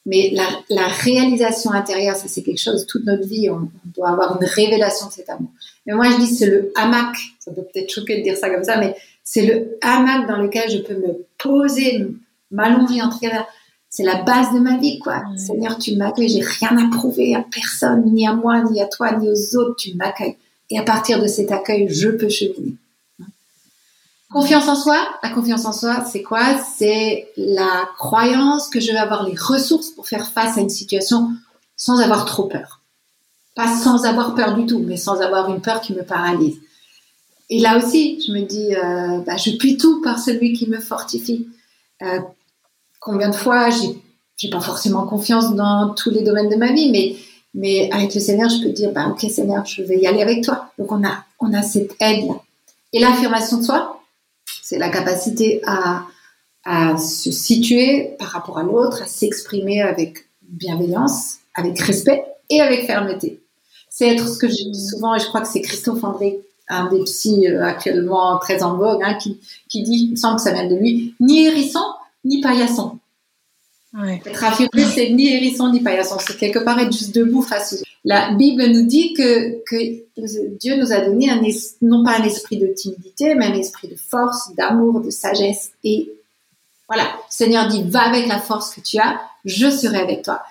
mais 0.07 0.31
la, 0.33 0.47
la, 0.69 0.87
réalisation 0.87 1.71
intérieure, 1.71 2.15
ça 2.15 2.27
c'est 2.27 2.41
quelque 2.41 2.61
chose, 2.61 2.87
toute 2.87 3.05
notre 3.05 3.27
vie, 3.27 3.49
on, 3.49 3.55
on, 3.55 3.89
doit 3.95 4.09
avoir 4.09 4.41
une 4.41 4.47
révélation 4.47 5.07
de 5.07 5.11
cet 5.11 5.29
amour. 5.29 5.49
Mais 5.85 5.93
moi 5.93 6.09
je 6.09 6.17
dis 6.17 6.33
c'est 6.33 6.47
le 6.47 6.71
hamac, 6.75 7.15
ça 7.39 7.51
peut 7.51 7.61
peut-être 7.61 7.93
choquer 7.93 8.17
de 8.17 8.23
dire 8.23 8.37
ça 8.37 8.49
comme 8.49 8.63
ça, 8.63 8.77
mais 8.77 8.95
c'est 9.23 9.45
le 9.45 9.77
hamac 9.81 10.27
dans 10.27 10.37
lequel 10.37 10.71
je 10.71 10.77
peux 10.77 10.95
me 10.95 11.25
poser, 11.37 12.07
m'allonger 12.49 13.01
en 13.01 13.09
travers. 13.09 13.45
C'est 13.89 14.03
la 14.03 14.21
base 14.21 14.53
de 14.53 14.59
ma 14.59 14.77
vie, 14.77 14.99
quoi. 14.99 15.23
Seigneur, 15.37 15.77
tu 15.77 15.95
m'accueilles, 15.95 16.29
j'ai 16.29 16.41
rien 16.41 16.77
à 16.77 16.89
prouver 16.95 17.35
à 17.35 17.43
personne, 17.51 18.05
ni 18.13 18.27
à 18.27 18.33
moi, 18.33 18.63
ni 18.63 18.81
à 18.81 18.85
toi, 18.85 19.13
ni 19.13 19.29
aux 19.29 19.55
autres, 19.57 19.75
tu 19.77 19.95
m'accueilles. 19.95 20.35
Et 20.69 20.79
à 20.79 20.83
partir 20.83 21.21
de 21.21 21.27
cet 21.27 21.51
accueil, 21.51 21.87
je 21.89 22.09
peux 22.09 22.29
cheminer. 22.29 22.75
Confiance 24.31 24.67
en 24.67 24.75
soi, 24.75 24.97
la 25.23 25.29
confiance 25.29 25.65
en 25.65 25.71
soi, 25.71 26.03
c'est 26.05 26.21
quoi? 26.21 26.43
C'est 26.77 27.29
la 27.37 27.87
croyance 27.97 28.67
que 28.67 28.81
je 28.81 28.91
vais 28.91 28.97
avoir 28.97 29.23
les 29.23 29.35
ressources 29.35 29.89
pour 29.91 30.07
faire 30.07 30.27
face 30.31 30.57
à 30.57 30.61
une 30.61 30.69
situation 30.69 31.29
sans 31.77 31.99
avoir 31.99 32.25
trop 32.25 32.43
peur. 32.43 32.81
Pas 33.55 33.73
sans 33.77 34.03
avoir 34.03 34.35
peur 34.35 34.55
du 34.55 34.65
tout, 34.65 34.79
mais 34.79 34.97
sans 34.97 35.21
avoir 35.21 35.49
une 35.49 35.61
peur 35.61 35.79
qui 35.79 35.93
me 35.93 36.03
paralyse. 36.03 36.57
Et 37.49 37.59
là 37.59 37.77
aussi, 37.77 38.21
je 38.25 38.33
me 38.33 38.41
dis, 38.41 38.75
euh, 38.75 39.21
bah, 39.25 39.37
je 39.37 39.51
puis 39.51 39.77
tout 39.77 40.01
par 40.01 40.19
celui 40.19 40.51
qui 40.53 40.69
me 40.69 40.79
fortifie. 40.79 41.47
Euh, 42.01 42.19
combien 42.99 43.29
de 43.29 43.35
fois 43.35 43.69
j'ai, 43.69 44.49
pas 44.49 44.59
forcément 44.59 45.07
confiance 45.07 45.55
dans 45.55 45.93
tous 45.93 46.09
les 46.09 46.21
domaines 46.21 46.49
de 46.49 46.57
ma 46.57 46.73
vie, 46.73 46.91
mais 46.91 47.15
mais 47.53 47.89
avec 47.91 48.13
le 48.13 48.19
Seigneur, 48.19 48.49
je 48.49 48.61
peux 48.61 48.69
dire, 48.69 48.91
bah 48.91 49.07
ok 49.07 49.21
Seigneur, 49.31 49.65
je 49.65 49.81
vais 49.81 49.97
y 49.97 50.05
aller 50.05 50.21
avec 50.21 50.43
toi. 50.43 50.69
Donc 50.77 50.91
on 50.91 51.03
a 51.03 51.23
on 51.39 51.53
a 51.53 51.63
cette 51.63 51.95
aide 52.01 52.27
là. 52.27 52.35
Et 52.93 52.99
l'affirmation 52.99 53.57
de 53.57 53.63
soi, 53.63 53.96
c'est 54.67 54.77
la 54.77 54.89
capacité 54.89 55.61
à 55.65 56.05
à 56.69 56.97
se 56.97 57.31
situer 57.31 58.15
par 58.19 58.27
rapport 58.27 58.57
à 58.57 58.63
l'autre, 58.63 59.01
à 59.01 59.05
s'exprimer 59.05 59.81
avec 59.81 60.27
bienveillance, 60.41 61.37
avec 61.55 61.79
respect 61.79 62.25
et 62.49 62.59
avec 62.59 62.85
fermeté. 62.85 63.39
C'est 63.89 64.09
être 64.09 64.27
ce 64.27 64.37
que 64.37 64.49
je 64.49 64.69
dis 64.69 64.85
souvent, 64.85 65.15
et 65.15 65.19
je 65.19 65.27
crois 65.27 65.39
que 65.39 65.47
c'est 65.47 65.61
Christophe 65.61 66.03
André 66.03 66.41
un 66.69 66.89
des 66.89 67.01
psys 67.05 67.47
euh, 67.47 67.63
actuellement 67.63 68.37
très 68.39 68.61
en 68.61 68.75
vogue, 68.75 69.01
hein, 69.01 69.13
qui, 69.13 69.39
qui 69.69 69.83
dit, 69.83 70.07
il 70.07 70.11
me 70.11 70.15
semble 70.17 70.35
que 70.35 70.41
ça 70.41 70.51
vient 70.51 70.67
de 70.67 70.75
lui, 70.75 71.15
ni 71.21 71.45
hérisson, 71.45 71.79
ni 72.25 72.41
paillasson. 72.41 72.99
Ouais. 73.97 74.21
Être 74.25 74.43
affirmé, 74.43 74.83
c'est 74.83 75.09
ni 75.11 75.33
hérisson, 75.33 75.71
ni 75.71 75.79
paillasson. 75.79 76.17
C'est 76.19 76.35
quelque 76.35 76.59
part 76.59 76.77
être 76.79 76.91
juste 76.91 77.15
debout 77.15 77.41
face 77.41 77.81
La 78.07 78.31
Bible 78.31 78.65
nous 78.67 78.85
dit 78.85 79.13
que, 79.13 79.61
que 79.65 80.55
Dieu 80.57 80.77
nous 80.77 80.93
a 80.93 81.01
donné 81.01 81.29
un 81.29 81.41
non 81.81 82.05
pas 82.05 82.17
un 82.17 82.23
esprit 82.23 82.57
de 82.57 82.67
timidité, 82.67 83.35
mais 83.35 83.47
un 83.47 83.53
esprit 83.53 83.89
de 83.89 83.97
force, 83.97 84.55
d'amour, 84.55 85.01
de 85.01 85.09
sagesse. 85.09 85.71
Et 85.83 86.09
voilà, 86.87 87.03
le 87.03 87.19
Seigneur 87.29 87.67
dit, 87.67 87.83
va 87.83 88.03
avec 88.03 88.27
la 88.27 88.39
force 88.39 88.73
que 88.73 88.79
tu 88.79 88.97
as, 88.97 89.19
je 89.43 89.69
serai 89.69 89.97
avec 89.97 90.21
toi. 90.21 90.41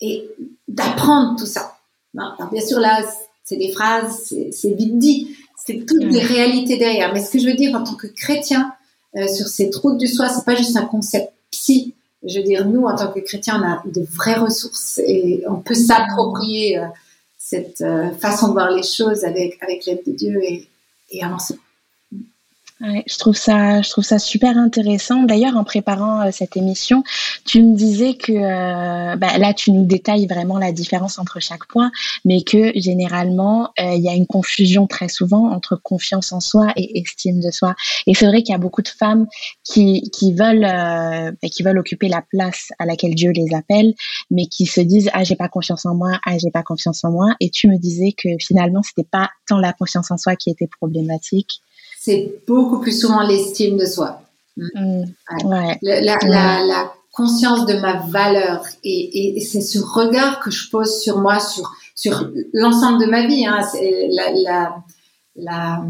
Et 0.00 0.28
d'apprendre 0.66 1.38
tout 1.38 1.46
ça. 1.46 1.78
Alors, 2.18 2.50
bien 2.50 2.60
sûr, 2.60 2.80
là, 2.80 3.00
c'est 3.44 3.56
des 3.56 3.70
phrases, 3.70 4.34
c'est 4.50 4.70
vite 4.72 4.98
dit, 4.98 5.36
c'est 5.64 5.86
toutes 5.86 6.02
les 6.02 6.22
réalités 6.22 6.76
derrière. 6.76 7.14
Mais 7.14 7.24
ce 7.24 7.30
que 7.30 7.38
je 7.38 7.46
veux 7.46 7.54
dire 7.54 7.72
en 7.76 7.84
tant 7.84 7.94
que 7.94 8.08
chrétien, 8.08 8.74
euh, 9.14 9.28
sur 9.28 9.46
cette 9.46 9.76
route 9.76 9.96
du 9.96 10.08
soi, 10.08 10.28
c'est 10.28 10.44
pas 10.44 10.56
juste 10.56 10.76
un 10.76 10.86
concept 10.86 11.32
psy. 11.52 11.94
Je 12.26 12.38
veux 12.38 12.44
dire, 12.44 12.66
nous, 12.66 12.84
en 12.84 12.96
tant 12.96 13.12
que 13.12 13.20
chrétiens, 13.20 13.60
on 13.62 13.66
a 13.66 13.82
de 13.84 14.04
vraies 14.14 14.38
ressources 14.38 14.98
et 14.98 15.44
on 15.48 15.56
peut 15.56 15.74
s'approprier 15.74 16.78
euh, 16.78 16.86
cette 17.38 17.80
euh, 17.80 18.10
façon 18.12 18.48
de 18.48 18.52
voir 18.52 18.70
les 18.70 18.82
choses 18.82 19.24
avec, 19.24 19.58
l'aide 19.86 20.02
de 20.06 20.12
Dieu 20.12 20.42
et, 20.42 20.68
et 21.10 21.22
avancer. 21.22 21.56
Ouais, 22.82 23.04
je 23.06 23.16
trouve 23.16 23.36
ça, 23.36 23.80
je 23.80 23.88
trouve 23.88 24.04
ça 24.04 24.18
super 24.18 24.58
intéressant. 24.58 25.22
D'ailleurs, 25.22 25.56
en 25.56 25.64
préparant 25.64 26.26
euh, 26.26 26.30
cette 26.30 26.58
émission, 26.58 27.04
tu 27.46 27.62
me 27.62 27.74
disais 27.74 28.18
que 28.18 28.32
euh, 28.32 29.16
bah, 29.16 29.38
là, 29.38 29.54
tu 29.54 29.72
nous 29.72 29.86
détailles 29.86 30.26
vraiment 30.26 30.58
la 30.58 30.72
différence 30.72 31.18
entre 31.18 31.40
chaque 31.40 31.66
point, 31.68 31.90
mais 32.26 32.42
que 32.42 32.72
généralement, 32.78 33.70
euh, 33.80 33.94
il 33.94 34.02
y 34.02 34.10
a 34.10 34.14
une 34.14 34.26
confusion 34.26 34.86
très 34.86 35.08
souvent 35.08 35.50
entre 35.52 35.76
confiance 35.76 36.32
en 36.32 36.40
soi 36.40 36.70
et 36.76 37.00
estime 37.00 37.40
de 37.40 37.50
soi. 37.50 37.74
Et 38.06 38.12
c'est 38.12 38.26
vrai 38.26 38.42
qu'il 38.42 38.52
y 38.52 38.54
a 38.54 38.58
beaucoup 38.58 38.82
de 38.82 38.88
femmes 38.88 39.26
qui, 39.64 40.10
qui 40.10 40.34
veulent, 40.34 40.60
bah, 40.60 41.48
qui 41.50 41.62
veulent 41.62 41.78
occuper 41.78 42.08
la 42.08 42.20
place 42.20 42.72
à 42.78 42.84
laquelle 42.84 43.14
Dieu 43.14 43.30
les 43.30 43.54
appelle, 43.54 43.94
mais 44.30 44.48
qui 44.48 44.66
se 44.66 44.82
disent 44.82 45.08
ah 45.14 45.24
j'ai 45.24 45.36
pas 45.36 45.48
confiance 45.48 45.86
en 45.86 45.94
moi, 45.94 46.20
ah 46.26 46.36
j'ai 46.36 46.50
pas 46.50 46.62
confiance 46.62 47.02
en 47.04 47.10
moi. 47.10 47.36
Et 47.40 47.48
tu 47.48 47.68
me 47.68 47.78
disais 47.78 48.12
que 48.12 48.28
finalement, 48.38 48.82
c'était 48.82 49.08
pas 49.10 49.30
tant 49.46 49.56
la 49.60 49.72
confiance 49.72 50.10
en 50.10 50.18
soi 50.18 50.36
qui 50.36 50.50
était 50.50 50.68
problématique 50.68 51.62
c'est 52.06 52.40
beaucoup 52.46 52.78
plus 52.78 53.00
souvent 53.00 53.26
l'estime 53.26 53.76
de 53.76 53.84
soi. 53.84 54.22
Mm. 54.56 55.02
La, 55.82 56.92
conscience 57.12 57.64
de 57.64 57.78
ma 57.80 57.94
valeur 58.08 58.62
et, 58.84 59.40
c'est 59.40 59.62
ce 59.62 59.78
regard 59.78 60.38
que 60.38 60.50
je 60.50 60.68
pose 60.70 61.00
sur 61.00 61.18
moi, 61.18 61.40
sur, 61.40 61.74
sur 61.94 62.30
l'ensemble 62.52 63.00
de 63.00 63.06
ma 63.06 63.26
vie. 63.26 63.46
Hein. 63.46 63.60
la, 64.44 64.82
la, 65.34 65.82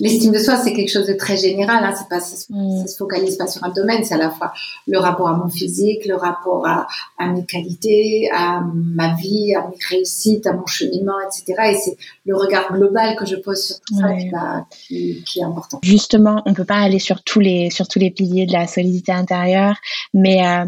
L'estime 0.00 0.32
de 0.32 0.38
soi, 0.38 0.56
c'est 0.56 0.72
quelque 0.72 0.90
chose 0.90 1.06
de 1.06 1.14
très 1.14 1.36
général. 1.36 1.84
Hein. 1.84 1.94
C'est 1.96 2.08
pas, 2.08 2.20
ça, 2.20 2.36
mm. 2.50 2.86
se 2.86 2.96
focalise 2.96 3.36
pas 3.36 3.46
sur 3.46 3.64
un 3.64 3.70
domaine. 3.70 4.04
C'est 4.04 4.14
à 4.14 4.18
la 4.18 4.30
fois 4.30 4.52
le 4.86 4.98
rapport 4.98 5.28
à 5.28 5.34
mon 5.34 5.48
physique, 5.48 6.04
le 6.06 6.16
rapport 6.16 6.66
à, 6.66 6.86
à 7.18 7.28
mes 7.28 7.44
qualités, 7.44 8.28
à 8.32 8.60
ma 8.74 9.14
vie, 9.14 9.54
à 9.54 9.66
mes 9.68 9.76
réussites, 9.88 10.46
à 10.46 10.52
mon 10.52 10.66
cheminement, 10.66 11.16
etc. 11.20 11.70
Et 11.70 11.74
c'est 11.76 11.96
le 12.24 12.36
regard 12.36 12.72
global 12.72 13.16
que 13.16 13.26
je 13.26 13.36
pose 13.36 13.62
sur 13.64 13.76
tout 13.80 13.96
ça 13.96 14.66
qui, 14.70 15.22
qui, 15.24 15.40
est 15.40 15.44
important. 15.44 15.80
Justement, 15.82 16.42
on 16.46 16.54
peut 16.54 16.64
pas 16.64 16.80
aller 16.80 16.98
sur 16.98 17.22
tous 17.22 17.40
les 17.40 17.70
sur 17.70 17.88
tous 17.88 17.98
les 17.98 18.10
piliers 18.10 18.46
de 18.46 18.52
la 18.52 18.66
solidité 18.66 19.12
intérieure, 19.12 19.76
mais 20.12 20.46
euh, 20.46 20.64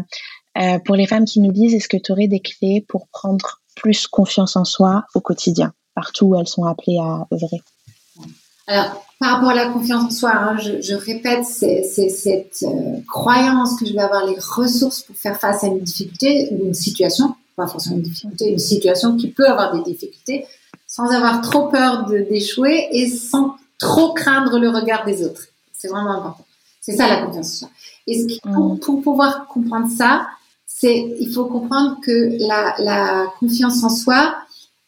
euh, 0.57 0.79
pour 0.79 0.95
les 0.95 1.07
femmes 1.07 1.25
qui 1.25 1.39
nous 1.39 1.51
disent, 1.51 1.73
est-ce 1.73 1.87
que 1.87 1.97
tu 1.97 2.11
aurais 2.11 2.27
des 2.27 2.39
clés 2.39 2.83
pour 2.87 3.07
prendre 3.09 3.61
plus 3.75 4.07
confiance 4.07 4.55
en 4.55 4.65
soi 4.65 5.05
au 5.15 5.21
quotidien, 5.21 5.73
partout 5.95 6.27
où 6.27 6.39
elles 6.39 6.47
sont 6.47 6.65
appelées 6.65 6.97
à 6.97 7.27
œuvrer? 7.31 7.61
Alors, 8.67 9.03
par 9.19 9.33
rapport 9.33 9.49
à 9.49 9.55
la 9.55 9.67
confiance 9.67 10.05
en 10.05 10.09
soi, 10.09 10.31
hein, 10.33 10.57
je, 10.57 10.93
répète, 10.95 11.43
c'est 11.43 11.83
cette 11.83 12.63
euh, 12.63 13.01
croyance 13.05 13.77
que 13.77 13.85
je 13.85 13.91
vais 13.91 13.99
avoir 13.99 14.25
les 14.25 14.37
ressources 14.39 15.01
pour 15.01 15.15
faire 15.17 15.37
face 15.37 15.63
à 15.65 15.67
une 15.67 15.81
difficulté 15.81 16.47
ou 16.51 16.67
une 16.67 16.73
situation, 16.73 17.35
pas 17.57 17.67
forcément 17.67 17.97
une 17.97 18.03
difficulté, 18.03 18.49
une 18.49 18.59
situation 18.59 19.17
qui 19.17 19.27
peut 19.27 19.45
avoir 19.45 19.75
des 19.75 19.83
difficultés, 19.91 20.45
sans 20.87 21.11
avoir 21.11 21.41
trop 21.41 21.67
peur 21.67 22.05
d'échouer 22.05 22.87
et 22.93 23.09
sans 23.09 23.57
trop 23.77 24.13
craindre 24.13 24.57
le 24.57 24.69
regard 24.69 25.05
des 25.05 25.25
autres. 25.25 25.43
C'est 25.73 25.89
vraiment 25.89 26.11
important. 26.11 26.45
C'est 26.79 26.95
ça 26.95 27.09
la 27.09 27.21
confiance 27.25 27.55
en 27.55 27.57
soi. 27.59 27.69
Et 28.07 28.25
pour, 28.41 28.79
pour, 28.79 29.01
pouvoir 29.01 29.47
comprendre 29.47 29.89
ça, 29.95 30.27
c'est 30.65 31.13
il 31.19 31.31
faut 31.33 31.45
comprendre 31.45 31.97
que 32.01 32.37
la, 32.39 32.73
la 32.79 33.27
confiance 33.39 33.83
en 33.83 33.89
soi, 33.89 34.37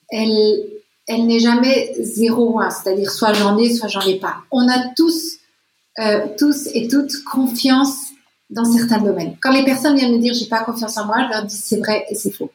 elle 0.09 0.63
elle 1.11 1.25
n'est 1.25 1.39
jamais 1.39 1.93
zéro 1.99 2.59
un, 2.59 2.69
c'est-à-dire 2.69 3.11
soit 3.11 3.33
j'en 3.33 3.57
ai, 3.57 3.73
soit 3.73 3.87
j'en 3.87 4.01
ai 4.01 4.19
pas. 4.19 4.37
On 4.51 4.67
a 4.67 4.89
tous, 4.95 5.37
euh, 5.99 6.27
tous 6.37 6.67
et 6.73 6.87
toutes 6.87 7.23
confiance 7.23 7.95
dans 8.49 8.65
certains 8.65 8.99
domaines. 8.99 9.35
Quand 9.41 9.51
les 9.51 9.63
personnes 9.63 9.95
viennent 9.95 10.13
me 10.13 10.19
dire 10.19 10.33
j'ai 10.33 10.47
pas 10.47 10.63
confiance 10.63 10.97
en 10.97 11.05
moi, 11.05 11.17
je 11.25 11.33
leur 11.33 11.45
dis 11.45 11.55
c'est 11.55 11.77
vrai 11.77 12.05
et 12.09 12.15
c'est 12.15 12.31
faux. 12.31 12.51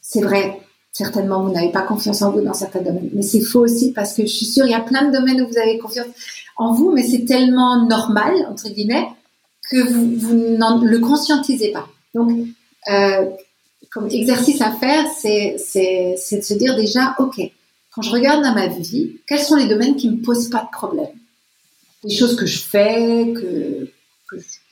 C'est 0.00 0.22
vrai, 0.22 0.60
certainement 0.92 1.42
vous 1.42 1.50
n'avez 1.50 1.70
pas 1.70 1.82
confiance 1.82 2.22
en 2.22 2.30
vous 2.30 2.40
dans 2.40 2.54
certains 2.54 2.80
domaines, 2.80 3.10
mais 3.12 3.22
c'est 3.22 3.40
faux 3.40 3.60
aussi 3.60 3.92
parce 3.92 4.14
que 4.14 4.22
je 4.22 4.32
suis 4.32 4.46
sûre 4.46 4.66
il 4.66 4.70
y 4.70 4.74
a 4.74 4.80
plein 4.80 5.08
de 5.08 5.12
domaines 5.16 5.40
où 5.42 5.48
vous 5.48 5.58
avez 5.58 5.78
confiance 5.78 6.06
en 6.56 6.72
vous, 6.72 6.92
mais 6.92 7.02
c'est 7.02 7.24
tellement 7.24 7.86
normal 7.86 8.34
entre 8.50 8.68
guillemets 8.70 9.08
que 9.70 9.82
vous, 9.88 10.10
vous 10.16 10.34
ne 10.34 10.86
le 10.86 10.98
conscientisez 10.98 11.72
pas. 11.72 11.86
Donc 12.14 12.30
euh, 12.90 13.26
comme 13.98 14.08
exercice 14.10 14.60
à 14.60 14.72
faire, 14.72 15.06
c'est, 15.16 15.56
de 15.56 16.42
se 16.42 16.54
dire 16.54 16.76
déjà, 16.76 17.16
OK, 17.18 17.40
quand 17.90 18.02
je 18.02 18.10
regarde 18.10 18.44
dans 18.44 18.54
ma 18.54 18.68
vie, 18.68 19.16
quels 19.26 19.40
sont 19.40 19.56
les 19.56 19.66
domaines 19.66 19.96
qui 19.96 20.08
ne 20.08 20.16
me 20.16 20.22
posent 20.22 20.50
pas 20.50 20.62
de 20.62 20.70
problème? 20.70 21.10
Des 22.04 22.14
choses 22.14 22.36
que 22.36 22.46
je 22.46 22.60
fais, 22.60 23.32
que, 23.34 23.90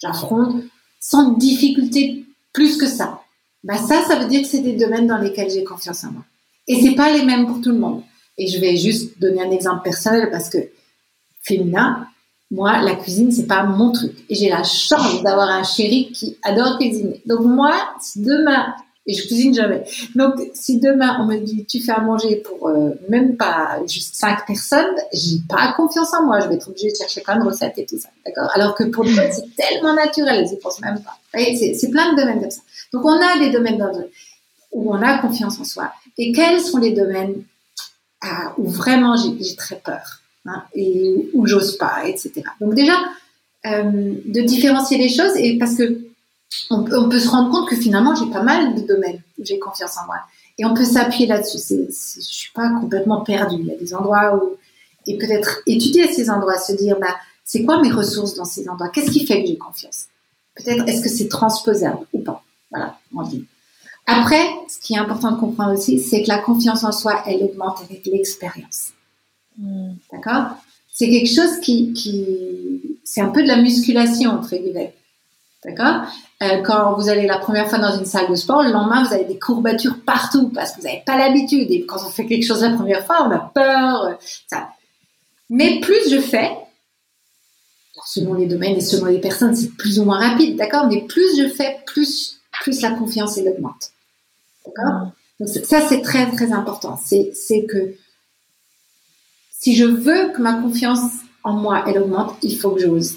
j'affronte, 0.01 0.63
sans 1.01 1.33
difficulté 1.33 2.25
plus 2.53 2.77
que 2.77 2.87
ça. 2.87 3.21
Ben 3.65 3.77
ça, 3.79 4.05
ça 4.05 4.17
veut 4.17 4.29
dire 4.29 4.43
que 4.43 4.49
c'est 4.49 4.61
des 4.61 4.75
domaines 4.75 5.07
dans 5.07 5.19
lesquels 5.19 5.51
j'ai 5.51 5.65
confiance 5.65 6.05
en 6.05 6.13
moi. 6.13 6.25
Et 6.69 6.81
c'est 6.81 6.95
pas 6.95 7.11
les 7.11 7.25
mêmes 7.25 7.47
pour 7.47 7.61
tout 7.61 7.71
le 7.71 7.79
monde. 7.79 8.03
Et 8.39 8.47
je 8.47 8.61
vais 8.61 8.77
juste 8.77 9.19
donner 9.19 9.43
un 9.43 9.51
exemple 9.51 9.83
personnel 9.83 10.29
parce 10.31 10.49
que 10.49 10.59
féminin, 11.43 12.07
moi, 12.51 12.81
la 12.83 12.95
cuisine, 12.95 13.33
c'est 13.33 13.47
pas 13.47 13.65
mon 13.65 13.91
truc. 13.91 14.13
Et 14.29 14.35
j'ai 14.35 14.51
la 14.51 14.63
chance 14.63 15.23
d'avoir 15.23 15.51
un 15.51 15.65
chéri 15.65 16.13
qui 16.13 16.37
adore 16.43 16.79
cuisiner. 16.79 17.23
Donc 17.27 17.41
moi, 17.41 17.75
si 18.01 18.21
demain 18.21 18.75
et 19.07 19.15
je 19.15 19.27
cuisine 19.27 19.55
jamais. 19.55 19.85
Donc, 20.15 20.35
si 20.55 20.81
demain 20.81 21.19
on 21.21 21.27
me 21.27 21.39
dit 21.39 21.65
tu 21.65 21.81
fais 21.81 21.93
à 21.93 22.01
manger 22.01 22.37
pour 22.37 22.69
euh, 22.69 22.91
même 23.09 23.37
pas 23.37 23.79
juste 23.87 24.15
cinq 24.17 24.47
personnes, 24.47 24.97
j'ai 25.13 25.39
pas 25.49 25.73
confiance 25.77 26.13
en 26.15 26.25
moi. 26.25 26.41
Je 26.41 26.49
vais 26.49 26.57
être 26.57 26.69
obligée 26.69 26.91
de 26.91 26.97
chercher 26.97 27.21
plein 27.21 27.39
de 27.39 27.45
recettes 27.45 27.79
et 27.79 27.87
tout 27.87 27.99
ça, 27.99 28.09
d'accord? 28.25 28.51
Alors 28.55 28.75
que 28.75 28.85
pour 28.85 29.05
les 29.05 29.13
autres, 29.13 29.33
c'est 29.33 29.57
tellement 29.57 29.95
naturel, 29.95 30.45
ils 30.47 30.55
y 30.55 30.59
pensent 30.59 30.81
même 30.81 31.01
pas. 31.03 31.19
C'est 31.33 31.91
plein 31.91 32.13
de 32.13 32.21
domaines 32.21 32.41
comme 32.41 32.51
ça. 32.51 32.63
Donc, 32.93 33.05
on 33.05 33.21
a 33.21 33.39
des 33.39 33.51
domaines 33.51 33.79
dans 33.79 33.93
où 34.73 34.93
on 34.93 35.01
a 35.03 35.19
confiance 35.19 35.59
en 35.59 35.65
soi. 35.65 35.93
Et 36.19 36.33
quels 36.33 36.61
sont 36.61 36.79
les 36.79 36.93
domaines 36.93 37.43
ah, 38.21 38.55
où 38.59 38.69
vraiment 38.69 39.17
j'ai 39.17 39.57
très 39.57 39.77
peur 39.77 40.21
hein, 40.47 40.63
et 40.75 41.31
où 41.33 41.47
j'ose 41.47 41.77
pas, 41.79 42.07
etc. 42.07 42.43
Donc 42.61 42.75
déjà, 42.75 42.95
euh, 43.67 44.15
de 44.25 44.41
différencier 44.43 44.99
les 44.99 45.09
choses 45.09 45.37
et 45.37 45.59
parce 45.59 45.75
que 45.77 46.06
on, 46.71 47.09
peut 47.09 47.19
se 47.19 47.29
rendre 47.29 47.51
compte 47.51 47.69
que 47.69 47.77
finalement, 47.77 48.15
j'ai 48.15 48.31
pas 48.31 48.43
mal 48.43 48.75
de 48.75 48.81
domaines 48.81 49.21
où 49.39 49.45
j'ai 49.45 49.59
confiance 49.59 49.97
en 49.99 50.07
moi. 50.07 50.17
Et 50.59 50.65
on 50.65 50.75
peut 50.75 50.85
s'appuyer 50.85 51.27
là-dessus. 51.27 51.59
Je 51.59 52.21
suis 52.21 52.53
pas 52.53 52.71
complètement 52.81 53.23
perdue. 53.23 53.57
Il 53.61 53.67
y 53.67 53.73
a 53.73 53.77
des 53.77 53.95
endroits 53.95 54.37
où, 54.37 54.57
et 55.07 55.19
peut-être 55.19 55.61
étudier 55.67 56.13
ces 56.13 56.31
endroits, 56.31 56.59
se 56.59 56.73
dire, 56.73 56.99
bah, 56.99 57.15
c'est 57.45 57.65
quoi 57.65 57.81
mes 57.81 57.91
ressources 57.91 58.35
dans 58.35 58.45
ces 58.45 58.69
endroits? 58.69 58.89
Qu'est-ce 58.89 59.11
qui 59.11 59.27
fait 59.27 59.43
que 59.43 59.49
j'ai 59.49 59.59
confiance? 59.59 60.07
Peut-être, 60.57 60.89
est-ce 60.89 61.03
que 61.03 61.09
c'est 61.09 61.29
transposable 61.29 62.07
ou 62.13 62.21
pas? 62.21 62.43
Voilà, 62.71 62.99
on 63.15 63.23
dit. 63.23 63.45
Après, 64.07 64.45
ce 64.69 64.79
qui 64.79 64.95
est 64.95 64.99
important 64.99 65.33
de 65.33 65.39
comprendre 65.39 65.73
aussi, 65.73 66.01
c'est 66.01 66.23
que 66.23 66.29
la 66.29 66.39
confiance 66.39 66.85
en 66.85 66.93
soi, 66.93 67.23
elle 67.27 67.43
augmente 67.43 67.83
avec 67.83 68.07
l'expérience. 68.07 68.93
Hmm. 69.59 69.93
D'accord? 70.13 70.57
C'est 70.93 71.11
quelque 71.11 71.33
chose 71.33 71.61
qui, 71.61 71.93
qui 71.93 72.99
c'est 73.05 73.21
un 73.21 73.29
peu 73.29 73.43
de 73.43 73.49
la 73.49 73.57
musculation, 73.57 74.31
entre 74.31 74.57
guillemets. 74.57 74.95
D'accord? 75.67 76.07
Euh, 76.43 76.63
Quand 76.63 76.95
vous 76.95 77.09
allez 77.09 77.27
la 77.27 77.39
première 77.39 77.69
fois 77.69 77.79
dans 77.79 77.99
une 77.99 78.05
salle 78.05 78.31
de 78.31 78.37
sport, 78.37 78.63
le 78.63 78.71
lendemain, 78.71 79.03
vous 79.05 79.13
avez 79.13 79.25
des 79.25 79.39
courbatures 79.39 79.97
partout 80.07 80.49
parce 80.51 80.73
que 80.73 80.81
vous 80.81 80.87
n'avez 80.87 81.03
pas 81.05 81.19
l'habitude. 81.19 81.71
Et 81.71 81.85
quand 81.85 81.97
on 82.07 82.11
fait 82.11 82.27
quelque 82.27 82.45
chose 82.45 82.63
la 82.63 82.71
première 82.71 83.05
fois, 83.05 83.27
on 83.27 83.31
a 83.33 83.39
peur. 83.39 84.05
Euh, 84.05 84.15
ça. 84.47 84.69
Mais 85.51 85.81
plus 85.81 86.09
je 86.11 86.21
fais, 86.21 86.53
selon 88.07 88.35
les 88.35 88.47
domaines 88.47 88.77
et 88.77 88.81
selon 88.81 89.07
les 89.07 89.19
personnes, 89.19 89.57
c'est 89.57 89.73
plus 89.77 89.99
ou 89.99 90.05
moins 90.05 90.21
rapide, 90.21 90.57
d'accord? 90.57 90.87
Mais 90.87 91.03
plus 91.03 91.37
je 91.37 91.49
fais, 91.49 91.79
plus, 91.85 92.41
plus 92.61 92.81
la 92.81 92.93
confiance 92.93 93.37
elle 93.39 93.49
augmente. 93.49 93.91
D'accord? 94.65 95.11
Donc 95.41 95.49
ça, 95.49 95.87
c'est 95.87 96.01
très, 96.01 96.31
très 96.31 96.53
important. 96.53 96.99
C'est 97.05 97.67
que 97.67 97.95
si 99.51 99.75
je 99.75 99.85
veux 99.85 100.33
que 100.33 100.41
ma 100.41 100.55
confiance 100.55 101.11
en 101.43 101.55
moi, 101.55 101.85
elle 101.87 101.99
augmente, 101.99 102.37
il 102.43 102.57
faut 102.57 102.71
que 102.71 102.81
j'ose 102.81 103.17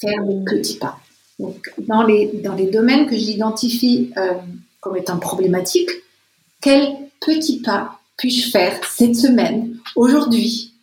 faire 0.00 0.24
des 0.24 0.44
petits 0.44 0.78
pas. 0.78 0.98
Dans 1.78 2.02
les, 2.02 2.26
dans 2.44 2.54
les 2.54 2.70
domaines 2.70 3.06
que 3.06 3.16
j'identifie 3.16 4.12
euh, 4.16 4.34
comme 4.80 4.96
étant 4.96 5.18
problématiques, 5.18 5.90
quel 6.60 6.96
petit 7.20 7.60
pas 7.60 7.98
puis-je 8.16 8.50
faire 8.50 8.78
cette 8.84 9.16
semaine, 9.16 9.78
aujourd'hui, 9.96 10.74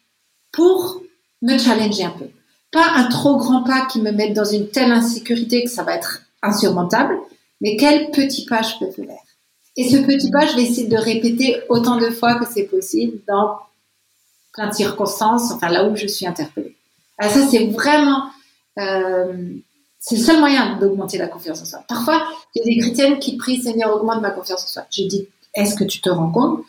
pour 0.52 1.02
me 1.42 1.58
challenger 1.58 2.06
un 2.06 2.12
peu? 2.12 2.26
Pas 2.72 2.94
un 2.96 3.08
trop 3.10 3.38
grand 3.38 3.64
pas 3.64 3.86
qui 3.86 4.02
me 4.02 4.12
mette 4.12 4.34
dans 4.34 4.46
une 4.46 4.70
telle 4.70 4.92
insécurité 4.92 5.64
que 5.64 5.70
ça 5.70 5.84
va 5.84 5.96
être 5.96 6.24
insurmontable, 6.42 7.18
mais 7.62 7.78
quel 7.78 8.10
petit 8.12 8.46
pas 8.46 8.62
je 8.64 8.78
peux 8.80 8.92
faire? 8.92 9.22
Et 9.76 9.88
ce 9.88 9.98
petit 9.98 10.32
pas, 10.32 10.48
je 10.48 10.56
vais 10.56 10.64
essayer 10.64 10.88
de 10.88 10.98
répéter 10.98 11.62
autant 11.70 11.98
de 11.98 12.10
fois 12.10 12.36
que 12.36 12.46
c'est 12.52 12.64
possible 12.64 13.20
dans 13.28 13.58
plein 14.54 14.70
de 14.70 14.74
circonstances, 14.74 15.52
enfin 15.52 15.70
là 15.70 15.88
où 15.88 15.96
je 15.96 16.08
suis 16.08 16.26
interpellée. 16.26 16.76
Alors 17.20 17.34
ça, 17.34 17.48
c'est 17.48 17.68
vraiment... 17.68 18.24
Euh, 18.80 19.54
c'est 20.08 20.16
le 20.16 20.22
seul 20.22 20.40
moyen 20.40 20.78
d'augmenter 20.78 21.18
la 21.18 21.28
confiance 21.28 21.62
en 21.62 21.66
soi. 21.66 21.80
Parfois, 21.86 22.26
il 22.56 22.60
y 22.60 22.62
a 22.62 22.66
des 22.66 22.80
chrétiennes 22.80 23.20
qui 23.20 23.36
prient 23.36 23.62
Seigneur, 23.62 23.94
augmente 23.94 24.22
ma 24.22 24.32
confiance 24.32 24.64
en 24.64 24.68
soi. 24.68 24.84
Je 24.90 25.04
dis, 25.04 25.28
est-ce 25.54 25.76
que 25.76 25.84
tu 25.84 26.00
te 26.00 26.10
rends 26.10 26.32
compte 26.32 26.64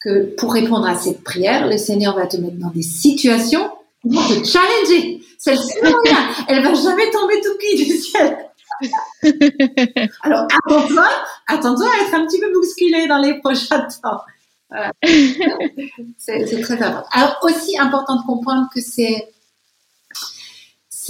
que 0.00 0.34
pour 0.34 0.52
répondre 0.52 0.88
à 0.88 0.96
cette 0.96 1.22
prière, 1.22 1.68
le 1.68 1.78
Seigneur 1.78 2.16
va 2.16 2.26
te 2.26 2.36
mettre 2.36 2.56
dans 2.56 2.70
des 2.70 2.82
situations 2.82 3.70
où 4.02 4.12
va 4.12 4.22
te 4.22 4.44
challenger. 4.44 5.22
C'est 5.38 5.52
le 5.52 5.58
seul 5.58 5.82
moyen. 5.82 6.18
Elle 6.48 6.64
va 6.64 6.74
jamais 6.74 7.08
tomber 7.12 7.40
tout 7.40 7.56
cuit 7.60 7.76
du 7.76 7.96
ciel. 7.96 8.38
Alors, 10.22 10.48
attends-toi, 10.66 11.08
attends-toi 11.46 11.86
à 11.86 12.04
être 12.04 12.14
un 12.14 12.26
petit 12.26 12.40
peu 12.40 12.52
bousculé 12.52 13.06
dans 13.06 13.18
les 13.18 13.38
prochains 13.38 13.86
temps. 14.02 14.22
c'est 16.18 16.60
très 16.60 16.82
important. 16.82 17.08
Alors, 17.12 17.38
aussi 17.42 17.78
important 17.78 18.16
de 18.16 18.26
comprendre 18.26 18.68
que 18.74 18.80
c'est 18.80 19.28